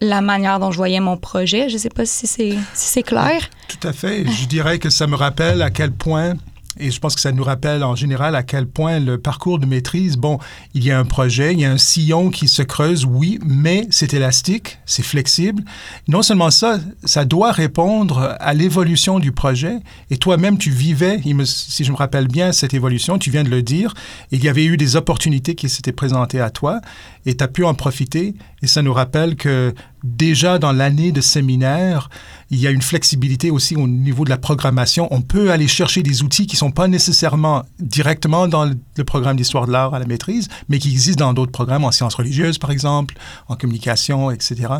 la 0.01 0.21
manière 0.21 0.59
dont 0.59 0.71
je 0.71 0.77
voyais 0.77 0.99
mon 0.99 1.17
projet. 1.17 1.69
Je 1.69 1.73
ne 1.75 1.79
sais 1.79 1.89
pas 1.89 2.05
si 2.05 2.27
c'est 2.27 2.55
si 2.73 3.03
clair. 3.03 3.49
Tout 3.67 3.87
à 3.87 3.93
fait. 3.93 4.25
Je 4.25 4.47
dirais 4.47 4.79
que 4.79 4.89
ça 4.89 5.07
me 5.07 5.15
rappelle 5.15 5.61
à 5.61 5.69
quel 5.69 5.91
point 5.91 6.33
et 6.77 6.91
je 6.91 6.99
pense 6.99 7.15
que 7.15 7.21
ça 7.21 7.31
nous 7.31 7.43
rappelle 7.43 7.83
en 7.83 7.95
général 7.95 8.35
à 8.35 8.43
quel 8.43 8.67
point 8.67 8.99
le 8.99 9.17
parcours 9.17 9.57
de 9.57 9.65
maîtrise, 9.65 10.17
bon, 10.17 10.37
il 10.75 10.83
y 10.83 10.91
a 10.91 10.99
un 10.99 11.05
projet, 11.05 11.53
il 11.53 11.59
y 11.59 11.65
a 11.65 11.71
un 11.71 11.77
sillon 11.77 12.29
qui 12.29 12.47
se 12.47 12.61
creuse, 12.61 13.05
oui, 13.05 13.39
mais 13.43 13.87
c'est 13.89 14.13
élastique, 14.13 14.77
c'est 14.85 15.03
flexible. 15.03 15.63
Non 16.07 16.21
seulement 16.21 16.51
ça, 16.51 16.79
ça 17.03 17.25
doit 17.25 17.51
répondre 17.51 18.35
à 18.39 18.53
l'évolution 18.53 19.19
du 19.19 19.31
projet. 19.31 19.79
Et 20.11 20.17
toi-même, 20.17 20.57
tu 20.57 20.69
vivais, 20.69 21.19
si 21.45 21.83
je 21.83 21.91
me 21.91 21.97
rappelle 21.97 22.27
bien, 22.27 22.51
cette 22.51 22.73
évolution, 22.73 23.17
tu 23.17 23.31
viens 23.31 23.43
de 23.43 23.49
le 23.49 23.63
dire, 23.63 23.93
il 24.31 24.43
y 24.43 24.47
avait 24.47 24.65
eu 24.65 24.77
des 24.77 24.95
opportunités 24.95 25.55
qui 25.55 25.69
s'étaient 25.69 25.91
présentées 25.91 26.39
à 26.39 26.51
toi 26.51 26.81
et 27.25 27.35
tu 27.35 27.43
as 27.43 27.47
pu 27.47 27.65
en 27.65 27.73
profiter. 27.73 28.35
Et 28.61 28.67
ça 28.67 28.81
nous 28.81 28.93
rappelle 28.93 29.35
que 29.35 29.73
déjà 30.03 30.59
dans 30.59 30.71
l'année 30.71 31.11
de 31.11 31.21
séminaire, 31.21 32.09
il 32.51 32.59
y 32.59 32.67
a 32.67 32.71
une 32.71 32.81
flexibilité 32.81 33.51
aussi 33.51 33.75
au 33.75 33.87
niveau 33.87 34.25
de 34.25 34.29
la 34.29 34.37
programmation. 34.37 35.07
On 35.11 35.21
peut 35.21 35.51
aller 35.51 35.67
chercher 35.67 36.01
des 36.03 36.23
outils 36.23 36.47
qui 36.47 36.55
ne 36.55 36.59
sont 36.59 36.71
pas 36.71 36.87
nécessairement 36.87 37.63
directement 37.79 38.47
dans 38.47 38.65
le 38.65 39.03
programme 39.03 39.37
d'histoire 39.37 39.67
de 39.67 39.71
l'art 39.71 39.93
à 39.93 39.99
la 39.99 40.05
maîtrise, 40.05 40.47
mais 40.67 40.79
qui 40.79 40.91
existent 40.91 41.25
dans 41.25 41.33
d'autres 41.33 41.51
programmes, 41.51 41.83
en 41.83 41.91
sciences 41.91 42.15
religieuses 42.15 42.57
par 42.57 42.71
exemple, 42.71 43.15
en 43.47 43.55
communication, 43.55 44.31
etc. 44.31 44.73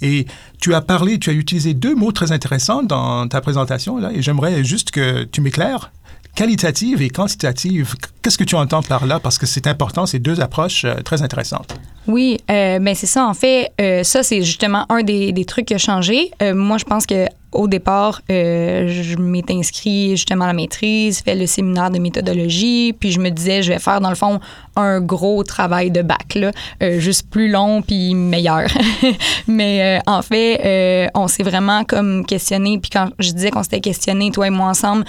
Et 0.00 0.26
tu 0.60 0.74
as 0.74 0.80
parlé, 0.80 1.18
tu 1.18 1.30
as 1.30 1.32
utilisé 1.32 1.74
deux 1.74 1.94
mots 1.94 2.12
très 2.12 2.32
intéressants 2.32 2.82
dans 2.82 3.26
ta 3.28 3.40
présentation, 3.40 3.98
là, 3.98 4.12
et 4.12 4.22
j'aimerais 4.22 4.64
juste 4.64 4.90
que 4.90 5.24
tu 5.24 5.40
m'éclaires 5.40 5.90
qualitative 6.38 7.02
et 7.02 7.10
quantitative. 7.10 7.96
Qu'est-ce 8.22 8.38
que 8.38 8.44
tu 8.44 8.54
entends 8.54 8.80
par 8.80 9.06
là? 9.06 9.18
Parce 9.18 9.38
que 9.38 9.46
c'est 9.46 9.66
important, 9.66 10.06
c'est 10.06 10.20
deux 10.20 10.40
approches 10.40 10.84
euh, 10.84 10.94
très 11.02 11.20
intéressantes. 11.22 11.74
Oui, 12.06 12.38
euh, 12.48 12.78
mais 12.80 12.94
c'est 12.94 13.08
ça. 13.08 13.26
En 13.26 13.34
fait, 13.34 13.72
euh, 13.80 14.04
ça, 14.04 14.22
c'est 14.22 14.42
justement 14.44 14.86
un 14.88 15.02
des, 15.02 15.32
des, 15.32 15.44
trucs 15.44 15.66
qui 15.66 15.74
a 15.74 15.78
changé. 15.78 16.30
Moi, 16.40 16.78
je 16.78 16.84
pense 16.84 17.06
que 17.06 17.26
au 17.52 17.66
départ, 17.66 18.20
euh, 18.30 18.88
je 18.88 19.16
m'étais 19.16 19.54
inscrit 19.54 20.10
justement 20.10 20.44
à 20.44 20.48
la 20.48 20.52
maîtrise, 20.52 21.22
fait 21.22 21.34
le 21.34 21.46
séminaire 21.46 21.90
de 21.90 21.98
méthodologie, 21.98 22.92
puis 22.92 23.10
je 23.10 23.20
me 23.20 23.30
disais, 23.30 23.62
je 23.62 23.72
vais 23.72 23.78
faire 23.78 24.00
dans 24.00 24.10
le 24.10 24.16
fond 24.16 24.38
un 24.76 25.00
gros 25.00 25.42
travail 25.44 25.90
de 25.90 26.02
bac, 26.02 26.34
là, 26.34 26.52
euh, 26.82 27.00
juste 27.00 27.30
plus 27.30 27.48
long 27.48 27.80
puis 27.80 28.14
meilleur. 28.14 28.68
Mais 29.46 29.98
euh, 29.98 30.00
en 30.06 30.20
fait, 30.22 31.10
on 31.14 31.26
s'est 31.26 31.42
vraiment 31.42 31.84
comme 31.84 32.26
questionné, 32.26 32.78
puis 32.78 32.90
quand 32.90 33.08
je 33.18 33.32
disais 33.32 33.50
qu'on 33.50 33.62
s'était 33.62 33.80
questionné, 33.80 34.30
toi 34.30 34.46
et 34.46 34.50
moi 34.50 34.68
ensemble, 34.68 35.04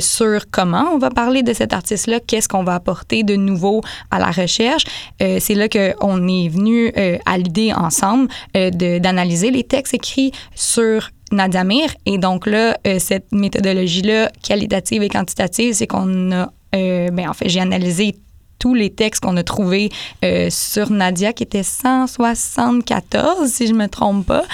sur 0.00 0.44
comment 0.50 0.84
on 0.94 0.98
va 0.98 1.10
parler 1.10 1.42
de 1.42 1.52
cet 1.52 1.72
artiste-là, 1.72 2.20
qu'est-ce 2.20 2.48
qu'on 2.48 2.62
va 2.62 2.74
apporter 2.74 3.24
de 3.24 3.34
nouveau 3.34 3.80
à 4.10 4.18
la 4.18 4.30
recherche, 4.30 4.84
c'est 5.18 5.54
là 5.54 5.68
qu'on 5.68 6.28
est 6.28 6.48
venu 6.48 6.92
à 7.26 7.38
l'idée 7.38 7.72
ensemble 7.72 8.28
d'analyser 8.54 9.50
les 9.50 9.64
textes 9.64 9.94
écrits 9.94 10.32
sur 10.54 11.10
Nadia 11.32 11.64
Mir. 11.64 11.88
Et 12.06 12.18
donc 12.18 12.46
là, 12.46 12.76
euh, 12.86 12.98
cette 12.98 13.32
méthodologie-là, 13.32 14.30
qualitative 14.42 15.02
et 15.02 15.08
quantitative, 15.08 15.74
c'est 15.74 15.86
qu'on 15.86 16.32
a, 16.32 16.52
euh, 16.74 17.10
ben, 17.10 17.28
en 17.28 17.34
fait, 17.34 17.48
j'ai 17.48 17.60
analysé 17.60 18.16
tous 18.62 18.74
les 18.74 18.90
textes 18.90 19.24
qu'on 19.24 19.36
a 19.36 19.42
trouvés 19.42 19.90
euh, 20.24 20.46
sur 20.48 20.92
Nadia, 20.92 21.32
qui 21.32 21.42
était 21.42 21.64
174, 21.64 23.50
si 23.50 23.66
je 23.66 23.74
me 23.74 23.88
trompe 23.88 24.24
pas. 24.24 24.44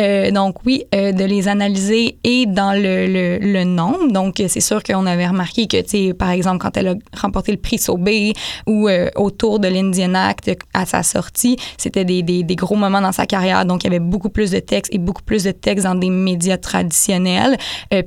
Euh, 0.00 0.30
donc 0.30 0.64
oui, 0.64 0.84
euh, 0.94 1.12
de 1.12 1.22
les 1.22 1.48
analyser 1.48 2.16
et 2.24 2.46
dans 2.46 2.72
le, 2.72 3.06
le, 3.38 3.64
nombre. 3.64 4.10
Donc 4.10 4.36
c'est 4.48 4.60
sûr 4.60 4.82
qu'on 4.82 5.04
avait 5.04 5.26
remarqué 5.26 5.66
que, 5.66 5.82
tu 5.82 6.14
par 6.14 6.30
exemple, 6.30 6.60
quand 6.60 6.78
elle 6.78 6.88
a 6.88 6.94
remporté 7.14 7.52
le 7.52 7.58
prix 7.58 7.76
Sobey 7.76 8.32
ou 8.66 8.88
autour 9.16 9.58
de 9.58 9.68
l'Indian 9.68 10.14
Act 10.14 10.50
à 10.72 10.86
sa 10.86 11.02
sortie, 11.02 11.58
c'était 11.76 12.06
des, 12.06 12.22
des, 12.22 12.44
des, 12.44 12.56
gros 12.56 12.76
moments 12.76 13.02
dans 13.02 13.12
sa 13.12 13.26
carrière. 13.26 13.66
Donc 13.66 13.84
il 13.84 13.88
y 13.88 13.90
avait 13.90 13.98
beaucoup 13.98 14.30
plus 14.30 14.50
de 14.50 14.60
textes 14.60 14.94
et 14.94 14.98
beaucoup 14.98 15.22
plus 15.22 15.44
de 15.44 15.50
textes 15.50 15.84
dans 15.84 15.94
des 15.94 16.08
médias 16.08 16.56
traditionnels. 16.56 17.58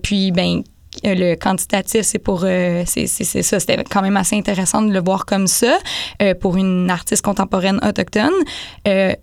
puis, 0.02 0.32
ben 0.32 0.64
le 1.04 1.36
quantitatif, 1.36 2.02
c'est 2.02 2.20
pour. 2.20 2.42
Euh, 2.44 2.84
c'est 2.86 3.08
ça. 3.08 3.60
C'était 3.60 3.84
quand 3.84 4.02
même 4.02 4.18
assez 4.18 4.36
intéressant 4.36 4.82
de 4.82 4.92
le 4.92 5.00
voir 5.00 5.26
comme 5.26 5.48
ça 5.48 5.78
euh, 6.22 6.34
pour 6.36 6.58
une 6.58 6.90
artiste 6.90 7.24
contemporaine 7.24 7.80
autochtone. 7.88 8.34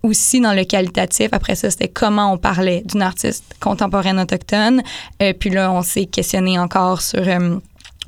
aussi, 0.02 0.40
dans 0.40 0.54
le 0.54 0.64
qualitatif, 0.64 1.28
après 1.32 1.54
ça, 1.54 1.70
c'était 1.70 1.88
comment 1.88 2.32
on 2.32 2.38
parlait 2.38 2.82
d'une 2.87 3.02
artiste 3.02 3.44
contemporaine 3.60 4.18
autochtone. 4.18 4.82
puis 5.38 5.50
là, 5.50 5.70
on 5.72 5.82
s'est 5.82 6.06
questionné 6.06 6.58
encore 6.58 7.02
sur 7.02 7.22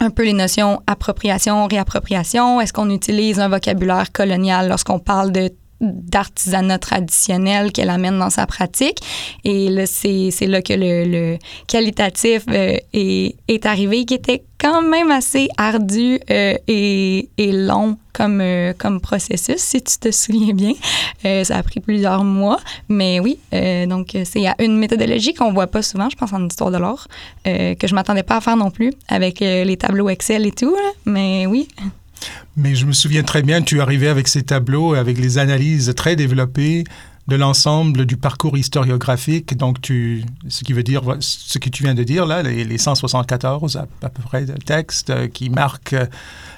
un 0.00 0.11
peu 0.11 0.25
les 0.25 0.33
notions 0.33 0.81
appropriation, 0.87 1.67
réappropriation. 1.67 2.61
Est-ce 2.61 2.73
qu'on 2.73 2.90
utilise 2.90 3.38
un 3.38 3.49
vocabulaire 3.49 4.12
colonial 4.12 4.69
lorsqu'on 4.69 4.99
parle 4.99 5.31
de 5.31 5.50
d'artisanat 5.81 6.79
traditionnel 6.79 7.73
qu'elle 7.73 7.91
amène 7.91 8.19
dans 8.19 8.31
sa 8.31 8.47
pratique. 8.47 8.99
Et 9.45 9.71
là, 9.71 9.87
c'est, 9.87 10.31
là 10.43 10.63
que 10.63 10.75
le, 10.75 11.05
le 11.05 11.39
qualitatif 11.67 12.45
euh, 12.51 12.77
est, 12.93 13.37
est, 13.49 13.67
arrivé, 13.67 14.05
qui 14.05 14.15
était 14.15 14.43
quand 14.59 14.83
même 14.83 15.11
assez 15.11 15.49
ardu 15.57 16.21
euh, 16.31 16.55
et, 16.69 17.31
et, 17.39 17.53
long 17.53 17.97
comme, 18.13 18.41
euh, 18.43 18.75
comme 18.77 19.01
processus, 19.01 19.57
si 19.57 19.83
tu 19.83 19.99
te 19.99 20.11
souviens 20.11 20.53
bien. 20.53 20.75
ça 21.45 21.57
a 21.57 21.63
pris 21.63 21.81
plusieurs 21.81 22.25
mois, 22.25 22.61
mais 22.89 23.21
oui, 23.21 23.39
donc 23.89 24.17
c'est 24.25 24.45
une 24.59 24.77
méthodologie 24.77 25.33
qu'on 25.33 25.53
voit 25.53 25.67
pas 25.67 25.83
souvent, 25.83 26.11
je 26.11 26.17
pense, 26.17 26.33
en 26.33 26.47
histoire 26.47 26.71
de 26.71 26.79
l'art, 26.79 27.09
que 27.45 27.87
je 27.87 27.95
m'attendais 27.95 28.23
pas 28.23 28.37
à 28.37 28.41
faire 28.41 28.57
non 28.57 28.71
plus 28.71 28.93
avec 29.09 29.41
les 29.41 29.77
tableaux 29.77 30.09
Excel 30.09 30.47
et 30.47 30.53
tout, 30.53 30.77
mais 31.07 31.47
oui. 31.47 31.69
Mais 32.57 32.75
je 32.75 32.87
me 32.87 32.93
souviens 32.93 33.23
très 33.23 33.43
bien, 33.43 33.62
tu 33.62 33.81
arrivais 33.81 34.09
avec 34.09 34.29
ces 34.29 34.43
tableaux, 34.43 34.95
avec 34.95 35.19
les 35.19 35.39
analyses 35.39 35.93
très 35.97 36.17
développées 36.17 36.85
de 37.29 37.37
l'ensemble 37.37 38.07
du 38.07 38.17
parcours 38.17 38.59
historiographique. 38.59 39.57
Donc, 39.57 39.81
tu, 39.81 40.25
ce 40.49 40.65
qui 40.65 40.73
veut 40.73 40.83
dire 40.83 41.03
ce 41.21 41.59
que 41.59 41.69
tu 41.69 41.85
viens 41.85 41.95
de 41.95 42.03
dire 42.03 42.27
là, 42.27 42.43
les, 42.43 42.79
174 42.79 43.77
à, 43.77 43.87
peu 44.09 44.23
près 44.23 44.45
de 44.45 44.55
textes 44.55 45.11
euh, 45.11 45.29
qui 45.29 45.49
marquent 45.49 45.93
euh, 45.93 46.07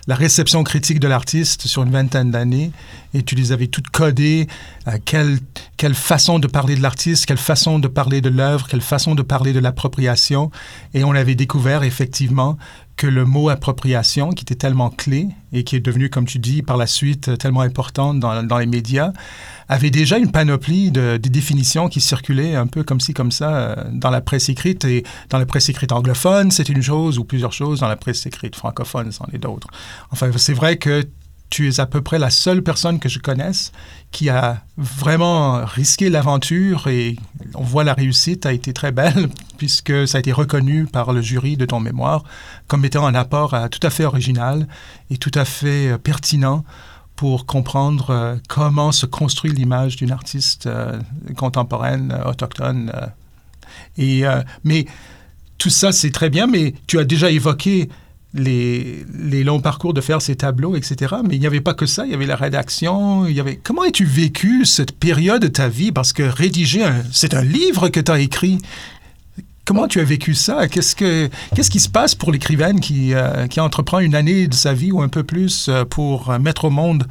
la 0.07 0.15
réception 0.15 0.65
critique 0.65 1.01
de 1.01 1.09
l'artiste 1.09 1.67
sur 1.67 1.83
une 1.83 1.91
vingtaine 1.91 2.31
d'années. 2.31 2.73
Et 3.15 3.23
tu 3.23 3.35
les 3.35 3.53
avais 3.53 3.67
toutes 3.67 3.91
codées. 3.91 4.49
Euh, 4.89 4.99
quelle, 5.05 5.39
quelle 5.77 5.95
façon 5.95 6.39
de 6.39 6.47
parler 6.47 6.77
de 6.77 6.83
l'artiste, 6.83 7.27
quelle 7.27 7.39
façon 7.39 7.79
de 7.79 7.89
parler 7.89 8.21
de 8.21 8.29
l'œuvre, 8.29 8.67
quelle 8.69 8.81
façon 8.81 9.15
de 9.15 9.23
parler 9.23 9.53
de 9.53 9.61
l'appropriation. 9.61 10.51
Et 10.95 11.05
on 11.05 11.13
avait 11.13 11.35
découvert 11.35 11.83
effectivement 11.83 12.57
que 12.97 13.07
le 13.07 13.25
mot 13.25 13.49
appropriation, 13.49 14.31
qui 14.31 14.43
était 14.43 14.55
tellement 14.55 14.91
clé 14.91 15.29
et 15.53 15.65
qui 15.65 15.77
est 15.77 15.81
devenu, 15.81 16.11
comme 16.11 16.27
tu 16.27 16.39
dis, 16.39 16.63
par 16.63 16.77
la 16.77 16.87
suite 16.87 17.37
tellement 17.39 17.63
important 17.63 18.15
dans, 18.15 18.43
dans 18.43 18.59
les 18.59 18.67
médias, 18.67 19.13
avait 19.69 19.91
déjà 19.91 20.19
une 20.19 20.31
panoplie 20.31 20.91
de, 20.91 21.17
définitions 21.17 21.89
qui 21.89 22.01
circulaient 22.01 22.55
un 22.55 22.67
peu 22.67 22.83
comme 22.83 23.01
ci, 23.01 23.15
comme 23.15 23.33
ça 23.33 23.57
euh, 23.57 23.75
dans 23.91 24.11
la 24.11 24.21
presse 24.21 24.49
écrite. 24.49 24.85
Et 24.85 25.03
dans 25.31 25.39
la 25.39 25.47
presse 25.47 25.69
écrite 25.69 25.93
anglophone, 25.93 26.51
c'est 26.51 26.69
une 26.69 26.83
chose, 26.83 27.19
ou 27.19 27.25
plusieurs 27.25 27.53
choses 27.53 27.81
dans 27.81 27.89
la 27.89 27.97
presse 27.97 28.27
écrite 28.27 28.55
francophone, 28.55 29.11
c'en 29.13 29.27
est 29.33 29.39
d'autres. 29.39 29.69
Enfin, 30.11 30.31
c'est 30.37 30.55
vrai 30.55 30.77
que 30.77 31.07
tu 31.53 31.69
es 31.69 31.81
à 31.81 31.87
peu 31.87 32.01
près 32.01 32.19
la 32.19 32.31
seule 32.31 32.63
personne 32.63 32.99
que 32.99 33.11
je 33.11 33.19
connaisse 33.19 33.73
qui 34.11 34.31
a 34.31 34.65
vraiment 34.79 35.67
risqué 35.67 36.09
l'aventure 36.09 36.87
et 36.87 37.17
on 37.55 37.63
voit 37.63 37.85
la 37.85 37.93
réussite 37.93 38.47
a 38.47 38.55
été 38.55 38.73
très 38.73 38.91
belle 38.91 39.29
puisque 39.59 40.09
ça 40.09 40.17
a 40.17 40.21
été 40.21 40.33
reconnu 40.33 40.87
par 40.87 41.13
le 41.13 41.21
jury 41.21 41.59
de 41.59 41.67
ton 41.67 41.79
mémoire 41.79 42.25
comme 42.69 42.87
étant 42.87 43.07
un 43.07 43.15
apport 43.15 43.53
euh, 43.53 43.69
tout 43.69 43.87
à 43.87 43.91
fait 43.91 44.07
original 44.07 44.67
et 45.11 45.19
tout 45.19 45.31
à 45.35 45.45
fait 45.45 45.89
euh, 45.89 45.99
pertinent 45.99 46.65
pour 47.17 47.45
comprendre 47.45 48.11
euh, 48.11 48.37
comment 48.49 48.91
se 48.91 49.05
construit 49.05 49.53
l'image 49.53 49.97
d'une 49.97 50.11
artiste 50.11 50.71
contemporaine, 51.37 52.19
autochtone. 52.25 52.91
et, 53.99 54.25
mais 54.65 54.87
tout 55.59 55.71
ça, 55.71 55.93
c'est 55.93 56.11
très 56.11 56.31
bien, 56.31 56.49
mais 56.49 56.75
tu 56.89 56.99
as 56.99 57.05
déjà 57.05 57.31
évoqué 57.31 57.89
les, 58.35 59.05
les, 59.19 59.45
longs 59.45 59.61
parcours 59.61 59.93
de 59.93 60.01
faire 60.01 60.23
ces 60.23 60.37
tableaux, 60.37 60.75
etc. 60.75 61.17
Mais 61.27 61.37
il 61.37 61.41
n'y 61.41 61.47
avait 61.47 61.61
pas 61.61 61.75
que 61.75 61.87
ça, 61.87 62.07
il 62.07 62.13
y 62.13 62.15
avait 62.15 62.27
la 62.27 62.37
rédaction, 62.37 63.27
il 63.27 63.35
y 63.35 63.41
avait... 63.41 63.57
Comment 63.63 63.83
as-tu 63.83 64.05
vécu 64.05 64.65
cette 64.65 64.93
période 64.93 65.43
de 65.43 65.49
ta 65.49 65.69
vie? 65.69 65.93
Parce 65.93 66.13
que 66.13 66.23
rédiger, 66.23 66.87
c'est 67.13 67.35
un 67.35 67.43
livre 67.43 67.89
que 67.89 68.01
tu 68.01 68.11
as 68.11 68.21
écrit. 68.21 68.59
Comment 69.65 69.87
tu 69.87 70.01
as 70.01 70.05
vécu 70.05 70.35
ça? 70.35 70.67
Qu'est-ce, 70.67 70.97
que, 70.97 71.29
qu'est-ce 71.55 71.71
qui 71.71 71.81
se 71.81 71.89
passe 71.89 72.15
pour 72.15 72.33
l'écrivaine 72.33 72.81
qui, 72.81 73.15
euh, 73.15 73.47
qui 73.47 73.61
entreprend 73.61 74.01
une 74.01 74.15
année 74.15 74.49
de 74.49 74.55
sa 74.55 74.73
vie 74.73 74.93
ou 74.93 75.03
un 75.03 75.09
peu 75.09 75.23
plus 75.23 75.69
euh, 75.69 75.85
pour 75.85 76.37
mettre 76.39 76.65
au 76.65 76.71
monde 76.71 77.07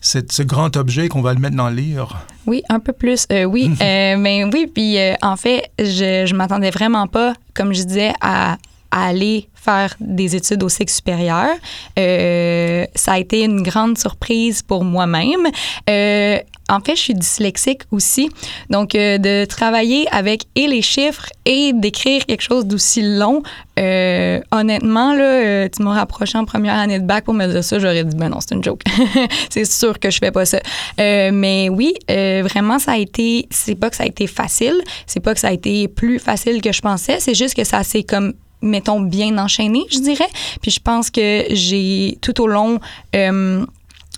cette, 0.00 0.32
ce 0.32 0.42
grand 0.42 0.76
objet 0.76 1.08
qu'on 1.08 1.22
va 1.22 1.34
le 1.34 1.40
mettre 1.40 1.56
dans 1.56 1.68
le 1.68 1.76
livre? 1.76 2.24
Oui, 2.46 2.62
un 2.68 2.78
peu 2.78 2.92
plus, 2.92 3.26
euh, 3.32 3.44
oui. 3.44 3.68
mais 3.80 4.44
oui, 4.44 4.70
puis 4.72 4.96
en 5.22 5.36
fait, 5.36 5.70
je 5.78 6.30
ne 6.30 6.36
m'attendais 6.36 6.70
vraiment 6.70 7.08
pas, 7.08 7.34
comme 7.52 7.74
je 7.74 7.82
disais, 7.82 8.12
à 8.20 8.58
aller 8.92 9.48
faire 9.54 9.94
des 10.00 10.36
études 10.36 10.62
au 10.62 10.68
cycle 10.68 10.92
supérieur. 10.92 11.50
Euh, 11.98 12.84
ça 12.94 13.12
a 13.12 13.18
été 13.18 13.42
une 13.42 13.62
grande 13.62 13.96
surprise 13.96 14.62
pour 14.62 14.84
moi-même. 14.84 15.46
Euh, 15.88 16.38
en 16.68 16.80
fait, 16.80 16.96
je 16.96 17.00
suis 17.00 17.14
dyslexique 17.14 17.82
aussi. 17.90 18.30
Donc, 18.70 18.94
euh, 18.94 19.18
de 19.18 19.44
travailler 19.44 20.06
avec 20.10 20.44
et 20.54 20.66
les 20.66 20.82
chiffres 20.82 21.28
et 21.44 21.72
d'écrire 21.72 22.24
quelque 22.26 22.42
chose 22.42 22.66
d'aussi 22.66 23.02
long, 23.02 23.42
honnêtement, 23.76 25.14
là, 25.14 25.68
tu 25.68 25.82
m'as 25.82 25.94
rapproché 25.94 26.38
en 26.38 26.44
première 26.44 26.74
année 26.74 26.98
de 26.98 27.04
bac 27.04 27.24
pour 27.24 27.34
me 27.34 27.46
dire 27.46 27.64
ça, 27.64 27.78
j'aurais 27.78 28.04
dit, 28.04 28.16
ben 28.16 28.30
non, 28.30 28.38
c'est 28.40 28.54
une 28.54 28.64
joke. 28.64 28.82
c'est 29.50 29.64
sûr 29.64 29.98
que 29.98 30.10
je 30.10 30.18
fais 30.18 30.30
pas 30.30 30.44
ça. 30.44 30.60
mais 30.98 31.68
oui, 31.68 31.94
vraiment, 32.08 32.78
ça 32.78 32.92
a 32.92 32.96
été, 32.98 33.46
c'est 33.50 33.74
pas 33.74 33.90
que 33.90 33.96
ça 33.96 34.04
a 34.04 34.06
été 34.06 34.26
facile, 34.26 34.80
c'est 35.06 35.20
pas 35.20 35.34
que 35.34 35.40
ça 35.40 35.48
a 35.48 35.52
été 35.52 35.88
plus 35.88 36.18
facile 36.18 36.60
que 36.60 36.72
je 36.72 36.80
pensais, 36.80 37.18
c'est 37.20 37.34
juste 37.34 37.54
que 37.54 37.64
ça 37.64 37.82
s'est 37.82 38.04
comme 38.04 38.34
mettons, 38.62 39.00
bien 39.00 39.36
enchaîné, 39.38 39.84
je 39.90 39.98
dirais. 39.98 40.28
Puis 40.60 40.70
je 40.70 40.80
pense 40.80 41.10
que 41.10 41.44
j'ai, 41.50 42.18
tout 42.22 42.40
au 42.40 42.46
long 42.46 42.80
euh, 43.14 43.66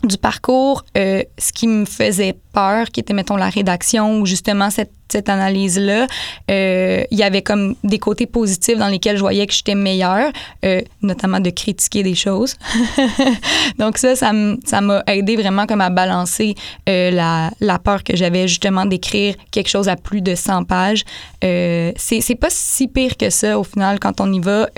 du 0.04 0.18
parcours, 0.18 0.84
euh, 0.96 1.22
ce 1.38 1.52
qui 1.52 1.66
me 1.66 1.84
faisait 1.84 2.36
peur, 2.52 2.88
qui 2.88 3.00
était, 3.00 3.14
mettons, 3.14 3.36
la 3.36 3.48
rédaction 3.48 4.20
ou 4.20 4.26
justement 4.26 4.70
cette, 4.70 4.92
cette 5.08 5.28
analyse-là, 5.28 6.06
euh, 6.50 7.04
il 7.10 7.18
y 7.18 7.22
avait 7.22 7.42
comme 7.42 7.74
des 7.84 7.98
côtés 7.98 8.26
positifs 8.26 8.78
dans 8.78 8.88
lesquels 8.88 9.16
je 9.16 9.20
voyais 9.20 9.46
que 9.46 9.52
j'étais 9.52 9.74
meilleure, 9.74 10.32
euh, 10.64 10.80
notamment 11.02 11.40
de 11.40 11.50
critiquer 11.50 12.02
des 12.02 12.14
choses. 12.14 12.56
Donc 13.78 13.98
ça, 13.98 14.14
ça 14.16 14.32
m'a 14.32 15.02
aidé 15.06 15.36
vraiment 15.36 15.66
comme 15.66 15.80
à 15.80 15.90
balancer 15.90 16.54
la, 16.86 17.50
la, 17.60 17.78
peur 17.78 18.02
que 18.02 18.16
j'avais 18.16 18.48
justement 18.48 18.86
d'écrire 18.86 19.34
quelque 19.50 19.68
chose 19.68 19.88
à 19.88 19.96
plus 19.96 20.22
de 20.22 20.34
100 20.34 20.64
pages. 20.64 21.04
C'est 21.42 22.38
pas 22.40 22.50
si 22.50 22.88
pire 22.88 23.16
que 23.16 23.30
ça 23.30 23.58
au 23.58 23.64
final 23.64 23.98
quand 24.00 24.20
on 24.20 24.32
y 24.32 24.40
va 24.40 24.68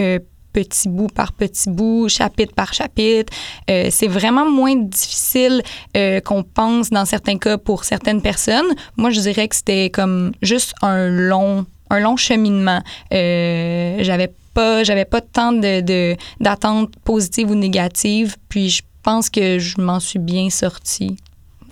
petit 0.56 0.88
bout 0.88 1.08
par 1.08 1.34
petit 1.34 1.68
bout, 1.68 2.08
chapitre 2.08 2.54
par 2.54 2.72
chapitre. 2.72 3.30
Euh, 3.70 3.88
c'est 3.90 4.08
vraiment 4.08 4.50
moins 4.50 4.74
difficile 4.74 5.62
euh, 5.94 6.20
qu'on 6.20 6.42
pense 6.42 6.88
dans 6.88 7.04
certains 7.04 7.36
cas 7.36 7.58
pour 7.58 7.84
certaines 7.84 8.22
personnes. 8.22 8.72
Moi, 8.96 9.10
je 9.10 9.20
dirais 9.20 9.48
que 9.48 9.54
c'était 9.54 9.90
comme 9.90 10.32
juste 10.40 10.72
un 10.80 11.08
long, 11.08 11.66
un 11.90 12.00
long 12.00 12.16
cheminement. 12.16 12.80
Euh, 13.12 13.98
j'avais 14.00 14.32
pas, 14.54 14.82
j'avais 14.82 15.04
pas 15.04 15.20
tant 15.20 15.52
de, 15.52 16.16
d'attentes 16.40 16.94
positives 17.04 17.50
ou 17.50 17.54
négatives. 17.54 18.36
Puis 18.48 18.70
je 18.70 18.82
pense 19.02 19.28
que 19.28 19.58
je 19.58 19.78
m'en 19.78 20.00
suis 20.00 20.18
bien 20.18 20.48
sortie 20.48 21.18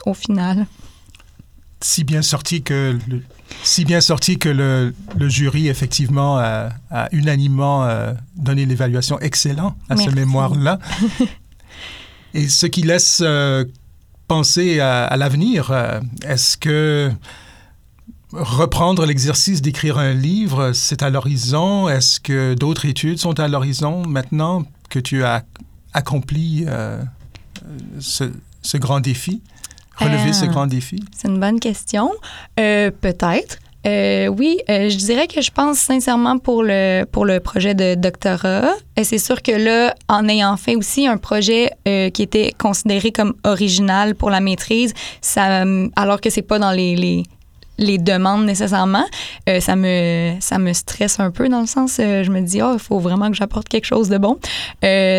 au 0.04 0.12
final. 0.12 0.66
Si 1.84 2.02
bien 2.02 2.22
sorti 2.22 2.62
que 2.62 2.98
le, 3.10 3.22
si 3.62 3.84
bien 3.84 4.00
sorti 4.00 4.38
que 4.38 4.48
le, 4.48 4.94
le 5.18 5.28
jury 5.28 5.68
effectivement 5.68 6.38
a, 6.38 6.70
a 6.90 7.08
unanimement 7.12 7.84
euh, 7.84 8.14
donné 8.36 8.64
l'évaluation 8.64 9.20
excellent 9.20 9.76
à 9.90 9.96
ce 9.96 10.08
mémoire-là. 10.08 10.78
Et 12.34 12.48
ce 12.48 12.64
qui 12.64 12.80
laisse 12.80 13.20
euh, 13.22 13.66
penser 14.28 14.80
à, 14.80 15.04
à 15.04 15.16
l'avenir, 15.18 15.72
euh, 15.72 16.00
est-ce 16.26 16.56
que 16.56 17.12
reprendre 18.32 19.04
l'exercice 19.04 19.60
d'écrire 19.60 19.98
un 19.98 20.14
livre, 20.14 20.72
c'est 20.72 21.02
à 21.02 21.10
l'horizon? 21.10 21.90
Est-ce 21.90 22.18
que 22.18 22.54
d'autres 22.54 22.86
études 22.86 23.18
sont 23.18 23.38
à 23.38 23.46
l'horizon 23.46 24.06
maintenant 24.06 24.64
que 24.88 24.98
tu 24.98 25.22
as 25.22 25.44
accompli 25.92 26.64
euh, 26.66 27.02
ce, 28.00 28.32
ce 28.62 28.78
grand 28.78 29.00
défi, 29.00 29.42
relever 29.96 30.32
ce 30.32 30.44
Euh, 30.44 30.48
grand 30.48 30.66
défi? 30.66 31.02
C'est 31.16 31.28
une 31.28 31.40
bonne 31.40 31.60
question. 31.60 32.10
Euh, 32.58 32.90
Peut-être. 33.00 33.58
Euh, 33.86 34.28
oui, 34.28 34.60
euh, 34.70 34.88
je 34.88 34.96
dirais 34.96 35.26
que 35.26 35.42
je 35.42 35.50
pense 35.50 35.76
sincèrement 35.78 36.38
pour 36.38 36.62
le, 36.62 37.04
pour 37.04 37.26
le 37.26 37.38
projet 37.38 37.74
de 37.74 37.94
doctorat. 37.94 38.72
C'est 39.02 39.18
sûr 39.18 39.42
que 39.42 39.52
là, 39.52 39.94
en 40.08 40.26
ayant 40.26 40.56
fait 40.56 40.74
aussi 40.74 41.06
un 41.06 41.18
projet 41.18 41.70
euh, 41.86 42.08
qui 42.08 42.22
était 42.22 42.54
considéré 42.56 43.12
comme 43.12 43.34
original 43.44 44.14
pour 44.14 44.30
la 44.30 44.40
maîtrise, 44.40 44.94
ça, 45.20 45.64
alors 45.96 46.22
que 46.22 46.30
c'est 46.30 46.40
pas 46.40 46.58
dans 46.58 46.70
les, 46.70 46.96
les, 46.96 47.24
les 47.76 47.98
demandes 47.98 48.46
nécessairement, 48.46 49.04
ça, 49.60 49.76
me, 49.76 50.34
ça 50.40 50.58
me 50.58 50.72
stresse 50.72 51.20
un 51.20 51.30
peu 51.30 51.50
dans 51.50 51.60
le 51.60 51.66
sens, 51.66 51.96
je 51.98 52.30
me 52.30 52.40
dis, 52.40 52.62
oh, 52.62 52.70
il 52.72 52.78
faut 52.78 53.00
vraiment 53.00 53.28
que 53.28 53.36
j'apporte 53.36 53.68
quelque 53.68 53.84
chose 53.84 54.08
de 54.08 54.16
bon. 54.16 54.38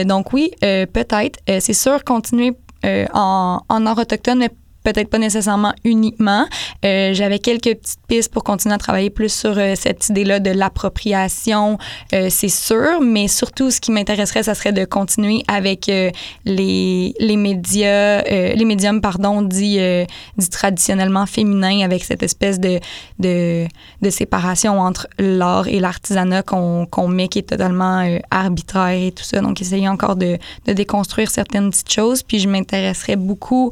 Donc 0.08 0.34
oui, 0.34 0.50
peut-être. 0.62 1.39
C'est 1.60 1.74
sûr, 1.74 2.03
continuer 2.03 2.53
en, 2.84 3.62
en 3.70 3.86
autochtone, 3.86 4.39
mais 4.39 4.50
peut-être 4.86 5.10
pas 5.10 5.18
nécessairement 5.18 5.74
uniquement. 5.84 6.46
Euh, 6.86 7.13
J'avais 7.13 7.39
quelques 7.39 7.75
petites 7.82 8.06
pistes 8.08 8.32
pour 8.32 8.44
continuer 8.44 8.75
à 8.75 8.77
travailler 8.77 9.10
plus 9.10 9.34
sur 9.34 9.58
euh, 9.58 9.74
cette 9.75 10.08
idée-là 10.10 10.39
de 10.39 10.51
l'appropriation, 10.51 11.77
euh, 12.13 12.27
c'est 12.30 12.56
sûr, 12.70 13.01
mais 13.01 13.27
surtout 13.27 13.72
ce 13.72 13.82
qui 13.82 13.92
m'intéresserait, 13.92 14.44
ça 14.44 14.56
serait 14.56 14.72
de 14.72 14.86
continuer 14.86 15.44
avec 15.48 15.89
euh, 15.89 16.12
les, 16.46 17.13
les 17.20 17.38
médias, 17.38 18.22
euh, 18.22 18.54
les 18.54 18.65
médiums, 18.65 19.01
pardon, 19.01 19.42
dits, 19.42 19.80
euh, 19.80 20.06
dits 20.38 20.50
traditionnellement 20.50 21.25
féminins, 21.25 21.82
avec 21.84 22.04
cette 22.04 22.24
espèce 22.24 22.60
de, 22.60 22.80
de, 23.20 23.65
de 24.01 24.10
séparation 24.10 24.80
entre 24.80 25.08
l'art 25.18 25.68
et 25.68 25.80
l'artisanat 25.80 26.44
qu'on 26.44 26.86
qu'on 26.86 27.08
met 27.08 27.27
qui 27.27 27.39
est 27.39 27.50
totalement 27.50 27.98
arbitraire 28.30 29.08
et 29.08 29.12
tout 29.12 29.24
ça. 29.24 29.42
Donc, 29.42 29.60
essayer 29.62 29.89
encore 29.89 30.15
de, 30.15 30.38
de 30.68 30.74
déconstruire 30.74 31.32
certaines 31.32 31.72
petites 31.72 31.92
choses. 31.92 32.22
Puis, 32.22 32.39
je 32.39 32.48
m'intéresserais 32.48 33.15
beaucoup 33.15 33.72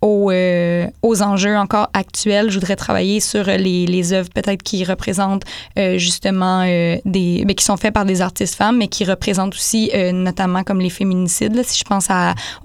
aux, 0.00 0.30
euh, 0.30 0.86
aux 1.02 1.22
enjeux 1.22 1.56
encore 1.56 1.88
actuels. 1.92 2.50
Je 2.50 2.54
voudrais 2.58 2.76
travailler 2.76 3.20
sur 3.20 3.44
les, 3.44 3.86
les 3.86 4.12
œuvres 4.12 4.28
peut-être 4.34 4.62
qui 4.62 4.84
représentent 4.84 5.44
euh, 5.78 5.98
justement 5.98 6.62
euh, 6.66 6.96
des... 7.04 7.44
ben, 7.44 7.54
qui 7.54 7.64
sont 7.64 7.76
faites 7.76 7.94
par 7.94 8.04
des 8.04 8.20
artistes 8.20 8.54
femmes, 8.54 8.78
mais 8.78 8.88
qui 8.88 9.04
représentent 9.04 9.54
aussi 9.54 9.90
euh, 9.94 10.12
notamment 10.12 10.62
comme 10.62 10.80
les 10.80 10.90
féminicides. 10.90 11.60
Si 11.64 11.78
je 11.78 11.84
pense 11.84 12.08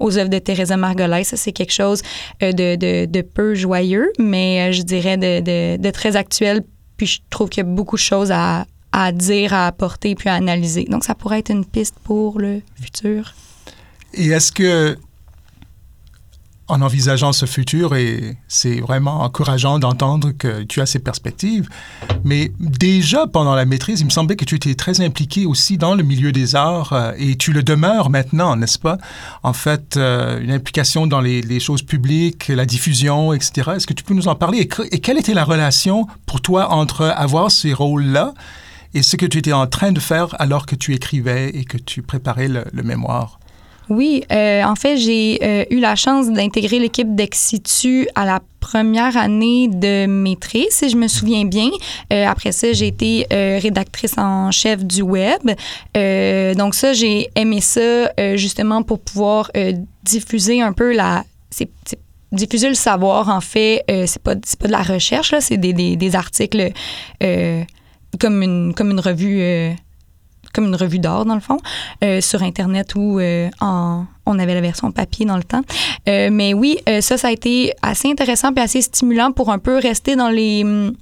aux 0.00 0.18
œuvres 0.18 0.30
de 0.30 0.38
Teresa 0.38 0.76
Margolais, 0.76 1.24
ça 1.24 1.36
c'est 1.36 1.52
quelque 1.52 1.72
chose 1.72 2.02
euh, 2.42 2.52
de, 2.52 3.06
de, 3.06 3.22
peu 3.22 3.54
joyeux, 3.54 4.12
mais 4.18 4.68
euh, 4.68 4.72
je 4.72 4.82
dirais 4.82 5.16
de, 5.16 5.40
de, 5.40 5.76
de 5.82 5.90
très 5.90 6.16
actuel. 6.16 6.62
Puis 6.96 7.06
je 7.06 7.20
trouve 7.30 7.48
qu'il 7.48 7.64
y 7.64 7.66
a 7.66 7.68
beaucoup 7.68 7.96
de 7.96 8.00
choses 8.00 8.30
à, 8.30 8.66
à 8.92 9.10
dire, 9.10 9.52
à 9.52 9.66
apporter, 9.66 10.14
puis 10.14 10.28
à 10.28 10.34
analyser. 10.34 10.84
Donc 10.84 11.04
ça 11.04 11.14
pourrait 11.16 11.40
être 11.40 11.50
une 11.50 11.64
piste 11.64 11.96
pour 12.04 12.38
le 12.38 12.60
futur. 12.80 13.34
Et 14.12 14.28
est-ce 14.28 14.52
que, 14.52 14.96
en 16.68 16.80
envisageant 16.80 17.32
ce 17.32 17.44
futur, 17.46 17.94
et 17.94 18.38
c'est 18.48 18.80
vraiment 18.80 19.20
encourageant 19.22 19.78
d'entendre 19.78 20.30
que 20.32 20.62
tu 20.62 20.80
as 20.80 20.86
ces 20.86 20.98
perspectives, 20.98 21.68
mais 22.24 22.52
déjà 22.58 23.26
pendant 23.26 23.54
la 23.54 23.66
maîtrise, 23.66 24.00
il 24.00 24.04
me 24.06 24.10
semblait 24.10 24.36
que 24.36 24.46
tu 24.46 24.54
étais 24.54 24.74
très 24.74 25.00
impliqué 25.02 25.44
aussi 25.44 25.76
dans 25.76 25.94
le 25.94 26.02
milieu 26.02 26.32
des 26.32 26.54
arts, 26.56 26.92
euh, 26.94 27.12
et 27.18 27.36
tu 27.36 27.52
le 27.52 27.62
demeures 27.62 28.08
maintenant, 28.08 28.56
n'est-ce 28.56 28.78
pas? 28.78 28.96
En 29.42 29.52
fait, 29.52 29.96
euh, 29.98 30.40
une 30.40 30.50
implication 30.50 31.06
dans 31.06 31.20
les, 31.20 31.60
choses 31.60 31.82
publiques, 31.82 32.48
la 32.48 32.64
diffusion, 32.66 33.32
etc. 33.34 33.72
Est-ce 33.76 33.86
que 33.86 33.92
tu 33.94 34.02
peux 34.04 34.14
nous 34.14 34.28
en 34.28 34.34
parler? 34.34 34.58
Et, 34.60 34.68
que- 34.68 34.82
et 34.90 35.00
quelle 35.00 35.18
était 35.18 35.34
la 35.34 35.44
relation 35.44 36.06
pour 36.26 36.40
toi 36.40 36.72
entre 36.72 37.04
avoir 37.04 37.50
ces 37.50 37.72
rôles-là 37.74 38.32
et 38.94 39.02
ce 39.02 39.16
que 39.16 39.26
tu 39.26 39.38
étais 39.38 39.52
en 39.52 39.66
train 39.66 39.92
de 39.92 40.00
faire 40.00 40.34
alors 40.40 40.64
que 40.66 40.76
tu 40.76 40.94
écrivais 40.94 41.50
et 41.50 41.64
que 41.64 41.76
tu 41.76 42.00
préparais 42.02 42.48
le 42.48 42.82
mémoire? 42.82 43.38
Oui, 43.90 44.24
euh, 44.32 44.62
en 44.62 44.76
fait, 44.76 44.96
j'ai 44.96 45.38
euh, 45.42 45.64
eu 45.70 45.78
la 45.78 45.94
chance 45.94 46.30
d'intégrer 46.30 46.78
l'équipe 46.78 47.14
d'Exitu 47.14 48.08
à 48.14 48.24
la 48.24 48.40
première 48.60 49.16
année 49.16 49.68
de 49.68 50.06
maîtrise, 50.06 50.70
si 50.70 50.88
je 50.88 50.96
me 50.96 51.06
souviens 51.06 51.44
bien. 51.44 51.68
Euh, 52.12 52.26
après 52.26 52.50
ça, 52.50 52.72
j'ai 52.72 52.86
été 52.86 53.26
euh, 53.30 53.58
rédactrice 53.62 54.16
en 54.16 54.50
chef 54.50 54.82
du 54.84 55.02
web. 55.02 55.42
Donc 56.56 56.74
ça, 56.74 56.94
j'ai 56.94 57.28
aimé 57.36 57.60
ça 57.60 58.10
justement 58.36 58.82
pour 58.82 59.00
pouvoir 59.00 59.50
diffuser 60.02 60.62
un 60.62 60.72
peu 60.72 60.94
la... 60.94 61.24
diffuser 62.32 62.68
le 62.68 62.74
savoir, 62.74 63.28
en 63.28 63.42
fait, 63.42 63.84
c'est 64.06 64.22
pas, 64.22 64.34
pas 64.34 64.66
de 64.66 64.72
la 64.72 64.82
recherche, 64.82 65.32
là, 65.32 65.42
c'est 65.42 65.58
des, 65.58 65.74
des, 65.74 65.96
des 65.96 66.16
articles 66.16 66.72
comme, 68.18 68.42
une, 68.42 68.72
comme 68.74 68.90
une 68.92 69.00
revue... 69.00 69.74
comme 70.54 70.66
une 70.68 70.76
revue 70.76 70.98
d'art, 71.00 71.24
dans 71.26 71.34
le 71.34 71.40
fond, 71.40 71.58
euh, 72.02 72.20
sur 72.20 72.42
Internet 72.42 72.94
où 72.94 73.18
euh, 73.18 73.50
en- 73.60 74.04
on 74.26 74.38
avait 74.38 74.54
la 74.54 74.60
version 74.62 74.90
papier 74.92 75.26
dans 75.26 75.36
le 75.36 75.42
temps. 75.44 75.62
Euh, 76.08 76.30
mais 76.32 76.54
oui, 76.54 76.78
euh, 76.88 77.00
ça, 77.02 77.18
ça 77.18 77.28
a 77.28 77.30
été 77.32 77.74
assez 77.82 78.08
intéressant 78.10 78.52
puis 78.52 78.62
assez 78.64 78.80
stimulant 78.80 79.32
pour 79.32 79.50
un 79.50 79.58
peu 79.58 79.76
rester 79.78 80.16
dans 80.16 80.30
les 80.30 80.62
hum, 80.64 80.94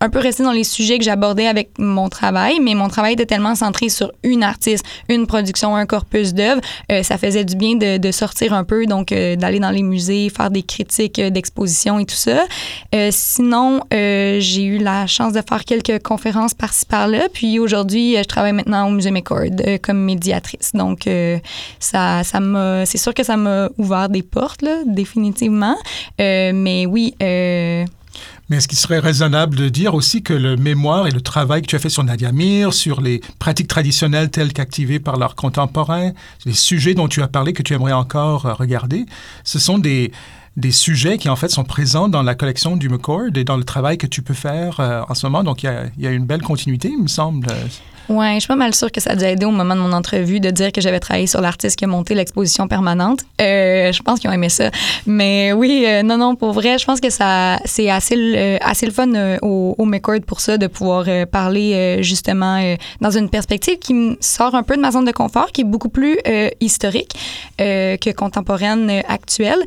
un 0.00 0.10
peu 0.10 0.18
rester 0.18 0.42
dans 0.42 0.52
les 0.52 0.64
sujets 0.64 0.98
que 0.98 1.04
j'abordais 1.04 1.46
avec 1.46 1.70
mon 1.78 2.08
travail, 2.08 2.60
mais 2.60 2.74
mon 2.74 2.88
travail 2.88 3.14
était 3.14 3.26
tellement 3.26 3.54
centré 3.54 3.88
sur 3.88 4.12
une 4.22 4.42
artiste, 4.42 4.84
une 5.08 5.26
production, 5.26 5.74
un 5.74 5.86
corpus 5.86 6.34
d'œuvres, 6.34 6.60
euh, 6.92 7.02
ça 7.02 7.18
faisait 7.18 7.44
du 7.44 7.56
bien 7.56 7.76
de, 7.76 8.10
sortir 8.10 8.54
un 8.54 8.64
peu, 8.64 8.86
donc 8.86 9.12
euh, 9.12 9.36
d'aller 9.36 9.58
dans 9.58 9.70
les 9.70 9.82
musées, 9.82 10.30
faire 10.30 10.50
des 10.50 10.62
critiques 10.62 11.18
euh, 11.18 11.30
d'exposition 11.30 11.98
et 11.98 12.06
tout 12.06 12.14
ça. 12.14 12.44
Euh, 12.94 13.08
sinon, 13.10 13.80
j'ai 13.90 14.64
eu 14.64 14.78
la 14.78 15.06
chance 15.06 15.32
de 15.32 15.42
faire 15.46 15.64
quelques 15.64 16.02
conférences 16.02 16.54
par-ci 16.54 16.86
par-là, 16.86 17.28
puis 17.32 17.58
aujourd'hui, 17.58 18.16
je 18.16 18.24
travaille 18.24 18.52
maintenant 18.52 18.88
au 18.88 18.90
Musée 18.90 19.10
McCord 19.10 19.50
comme 19.82 19.98
médiatrice. 19.98 20.72
Donc, 20.74 21.08
ça, 21.80 22.22
ça 22.24 22.40
c'est 22.84 22.98
sûr 22.98 23.14
que 23.14 23.22
ça 23.22 23.36
m'a 23.36 23.68
ouvert 23.78 24.08
des 24.08 24.22
portes, 24.22 24.64
définitivement. 24.86 25.76
Mais 26.18 26.86
oui, 26.86 27.14
Mais 28.48 28.58
est-ce 28.58 28.68
qu'il 28.68 28.78
serait 28.78 29.00
raisonnable 29.00 29.56
de 29.56 29.68
dire 29.68 29.94
aussi 29.94 30.22
que 30.22 30.32
le 30.32 30.56
mémoire 30.56 31.08
et 31.08 31.10
le 31.10 31.20
travail 31.20 31.62
que 31.62 31.66
tu 31.66 31.74
as 31.76 31.80
fait 31.80 31.88
sur 31.88 32.04
Nadia 32.04 32.30
Mir, 32.30 32.72
sur 32.72 33.00
les 33.00 33.20
pratiques 33.38 33.66
traditionnelles 33.66 34.30
telles 34.30 34.52
qu'activées 34.52 35.00
par 35.00 35.16
l'art 35.16 35.34
contemporain, 35.34 36.12
les 36.44 36.52
sujets 36.52 36.94
dont 36.94 37.08
tu 37.08 37.22
as 37.22 37.28
parlé 37.28 37.52
que 37.52 37.62
tu 37.62 37.74
aimerais 37.74 37.92
encore 37.92 38.46
euh, 38.46 38.54
regarder, 38.54 39.04
ce 39.42 39.58
sont 39.58 39.78
des, 39.78 40.12
des 40.56 40.70
sujets 40.70 41.18
qui 41.18 41.28
en 41.28 41.36
fait 41.36 41.48
sont 41.48 41.64
présents 41.64 42.08
dans 42.08 42.22
la 42.22 42.36
collection 42.36 42.76
du 42.76 42.88
McCord 42.88 43.30
et 43.34 43.44
dans 43.44 43.56
le 43.56 43.64
travail 43.64 43.98
que 43.98 44.06
tu 44.06 44.22
peux 44.22 44.34
faire 44.34 44.78
euh, 44.78 45.02
en 45.08 45.14
ce 45.14 45.26
moment. 45.26 45.42
Donc 45.42 45.64
il 45.64 45.66
y, 45.66 45.68
a, 45.68 45.86
il 45.96 46.04
y 46.04 46.06
a 46.06 46.12
une 46.12 46.24
belle 46.24 46.42
continuité, 46.42 46.88
il 46.88 47.02
me 47.02 47.08
semble. 47.08 47.48
Ouais, 48.08 48.34
je 48.34 48.40
suis 48.40 48.48
pas 48.48 48.56
mal 48.56 48.74
sûre 48.74 48.92
que 48.92 49.00
ça 49.00 49.10
a 49.10 49.14
déjà 49.14 49.30
aidé 49.30 49.46
au 49.46 49.50
moment 49.50 49.74
de 49.74 49.80
mon 49.80 49.92
entrevue 49.92 50.38
de 50.38 50.50
dire 50.50 50.70
que 50.70 50.80
j'avais 50.80 51.00
travaillé 51.00 51.26
sur 51.26 51.40
l'artiste 51.40 51.76
qui 51.76 51.84
a 51.84 51.88
monté 51.88 52.14
l'exposition 52.14 52.68
permanente. 52.68 53.20
Euh, 53.40 53.90
je 53.90 54.02
pense 54.02 54.20
qu'ils 54.20 54.30
ont 54.30 54.32
aimé 54.32 54.48
ça. 54.48 54.70
Mais 55.06 55.52
oui, 55.52 55.84
euh, 55.86 56.02
non, 56.02 56.16
non, 56.16 56.36
pour 56.36 56.52
vrai, 56.52 56.78
je 56.78 56.84
pense 56.84 57.00
que 57.00 57.10
ça, 57.10 57.58
c'est 57.64 57.90
assez, 57.90 58.16
euh, 58.16 58.58
assez 58.60 58.86
le 58.86 58.92
fun 58.92 59.12
euh, 59.14 59.38
au, 59.42 59.74
au 59.76 59.84
McCord 59.84 60.20
pour 60.26 60.40
ça, 60.40 60.56
de 60.56 60.68
pouvoir 60.68 61.04
euh, 61.08 61.26
parler 61.26 61.98
justement 62.02 62.76
dans 63.00 63.10
une 63.10 63.28
perspective 63.28 63.78
qui 63.78 64.16
sort 64.20 64.54
un 64.54 64.62
peu 64.62 64.76
de 64.76 64.80
ma 64.80 64.92
zone 64.92 65.04
de 65.04 65.12
confort, 65.12 65.50
qui 65.52 65.62
est 65.62 65.64
beaucoup 65.64 65.88
plus 65.88 66.18
historique 66.60 67.12
que 67.58 68.12
contemporaine 68.12 69.02
actuelle. 69.08 69.58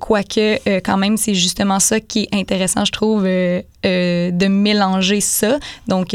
Quoique, 0.00 0.80
quand 0.80 0.96
même, 0.96 1.16
c'est 1.16 1.34
justement 1.34 1.80
ça 1.80 2.00
qui 2.00 2.28
est 2.30 2.34
intéressant, 2.34 2.84
je 2.84 2.92
trouve, 2.92 3.22
de 3.24 4.46
mélanger 4.46 5.20
ça. 5.20 5.58
Donc, 5.88 6.14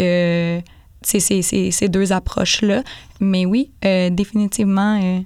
c'est 1.02 1.20
ces, 1.22 1.88
deux 1.90 2.12
approches-là. 2.12 2.84
Mais 3.20 3.46
oui, 3.46 3.72
euh, 3.86 4.10
définitivement. 4.10 5.00
euh, 5.02 5.20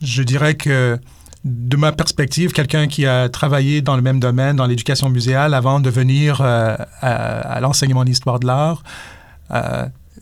Je 0.00 0.22
dirais 0.22 0.54
que 0.54 0.98
de 1.44 1.76
ma 1.76 1.90
perspective, 1.92 2.52
quelqu'un 2.52 2.86
qui 2.86 3.04
a 3.04 3.28
travaillé 3.28 3.82
dans 3.82 3.96
le 3.96 4.02
même 4.02 4.20
domaine, 4.20 4.56
dans 4.56 4.66
l'éducation 4.66 5.08
muséale, 5.08 5.54
avant 5.54 5.80
de 5.80 5.90
venir 5.90 6.40
euh, 6.40 6.76
à, 7.00 7.12
à 7.56 7.60
l'enseignement 7.60 8.04
d'histoire 8.04 8.38
de 8.38 8.46
l'art, 8.46 8.82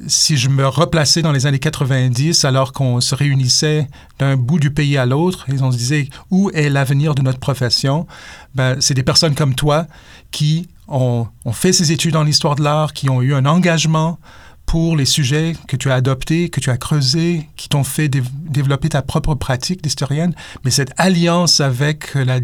si 0.07 0.37
je 0.37 0.49
me 0.49 0.67
replaçais 0.67 1.23
dans 1.23 1.33
les 1.33 1.47
années 1.47 1.59
90, 1.59 2.45
alors 2.45 2.73
qu'on 2.73 3.01
se 3.01 3.15
réunissait 3.15 3.89
d'un 4.19 4.37
bout 4.37 4.59
du 4.59 4.71
pays 4.71 4.97
à 4.97 5.07
l'autre, 5.07 5.47
et 5.51 5.61
on 5.61 5.71
se 5.71 5.77
disait 5.77 6.09
où 6.31 6.51
est 6.51 6.69
l'avenir 6.69 7.15
de 7.15 7.23
notre 7.23 7.39
profession, 7.39 8.07
ben, 8.55 8.77
c'est 8.81 8.95
des 8.95 9.03
personnes 9.03 9.35
comme 9.35 9.55
toi 9.55 9.87
qui 10.31 10.69
ont, 10.89 11.27
ont 11.45 11.53
fait 11.53 11.73
ces 11.73 11.93
études 11.93 12.17
en 12.17 12.27
histoire 12.27 12.57
de 12.57 12.63
l'art, 12.63 12.93
qui 12.93 13.11
ont 13.11 13.23
eu 13.23 13.35
un 13.35 13.47
engagement 13.47 14.19
pour 14.71 14.97
les 14.97 15.05
sujets 15.05 15.55
que 15.67 15.75
tu 15.75 15.91
as 15.91 15.97
adoptés, 15.97 16.49
que 16.49 16.61
tu 16.61 16.71
as 16.71 16.77
creusés, 16.77 17.49
qui 17.57 17.69
t'ont 17.69 17.83
fait 17.83 18.09
développer 18.09 18.89
ta 18.89 19.03
propre 19.03 19.35
pratique 19.35 19.83
d'historienne. 19.83 20.33
Mais 20.65 20.71
cette 20.71 20.93
alliance 20.97 21.61
avec 21.61 22.15
la, 22.15 22.39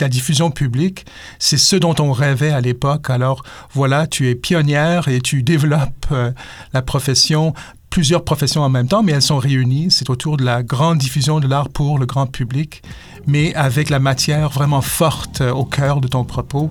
la 0.00 0.08
diffusion 0.08 0.50
publique, 0.50 1.04
c'est 1.38 1.58
ce 1.58 1.76
dont 1.76 1.94
on 1.98 2.12
rêvait 2.12 2.52
à 2.52 2.62
l'époque. 2.62 3.10
Alors 3.10 3.44
voilà, 3.74 4.06
tu 4.06 4.30
es 4.30 4.34
pionnière 4.34 5.08
et 5.08 5.20
tu 5.20 5.42
développes 5.42 6.06
euh, 6.10 6.32
la 6.72 6.80
profession 6.80 7.52
plusieurs 7.90 8.24
professions 8.24 8.62
en 8.62 8.70
même 8.70 8.88
temps, 8.88 9.02
mais 9.02 9.12
elles 9.12 9.20
sont 9.20 9.36
réunies. 9.36 9.88
C'est 9.90 10.08
autour 10.08 10.38
de 10.38 10.44
la 10.46 10.62
grande 10.62 10.96
diffusion 10.96 11.38
de 11.38 11.46
l'art 11.46 11.68
pour 11.68 11.98
le 11.98 12.06
grand 12.06 12.26
public, 12.26 12.82
mais 13.26 13.54
avec 13.54 13.90
la 13.90 13.98
matière 13.98 14.48
vraiment 14.48 14.80
forte 14.80 15.42
euh, 15.42 15.52
au 15.52 15.66
cœur 15.66 16.00
de 16.00 16.08
ton 16.08 16.24
propos 16.24 16.70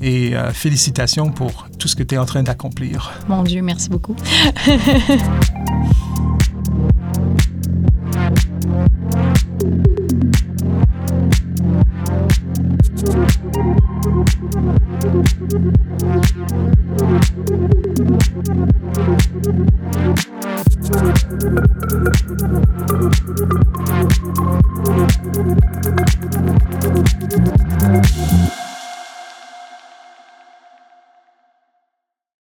et 0.00 0.36
euh, 0.36 0.52
félicitations 0.52 1.30
pour 1.30 1.68
tout 1.78 1.88
ce 1.88 1.96
que 1.96 2.02
tu 2.02 2.14
es 2.14 2.18
en 2.18 2.26
train 2.26 2.42
d'accomplir. 2.42 3.12
Mon 3.28 3.42
Dieu, 3.42 3.62
merci 3.62 3.88
beaucoup. 3.88 4.16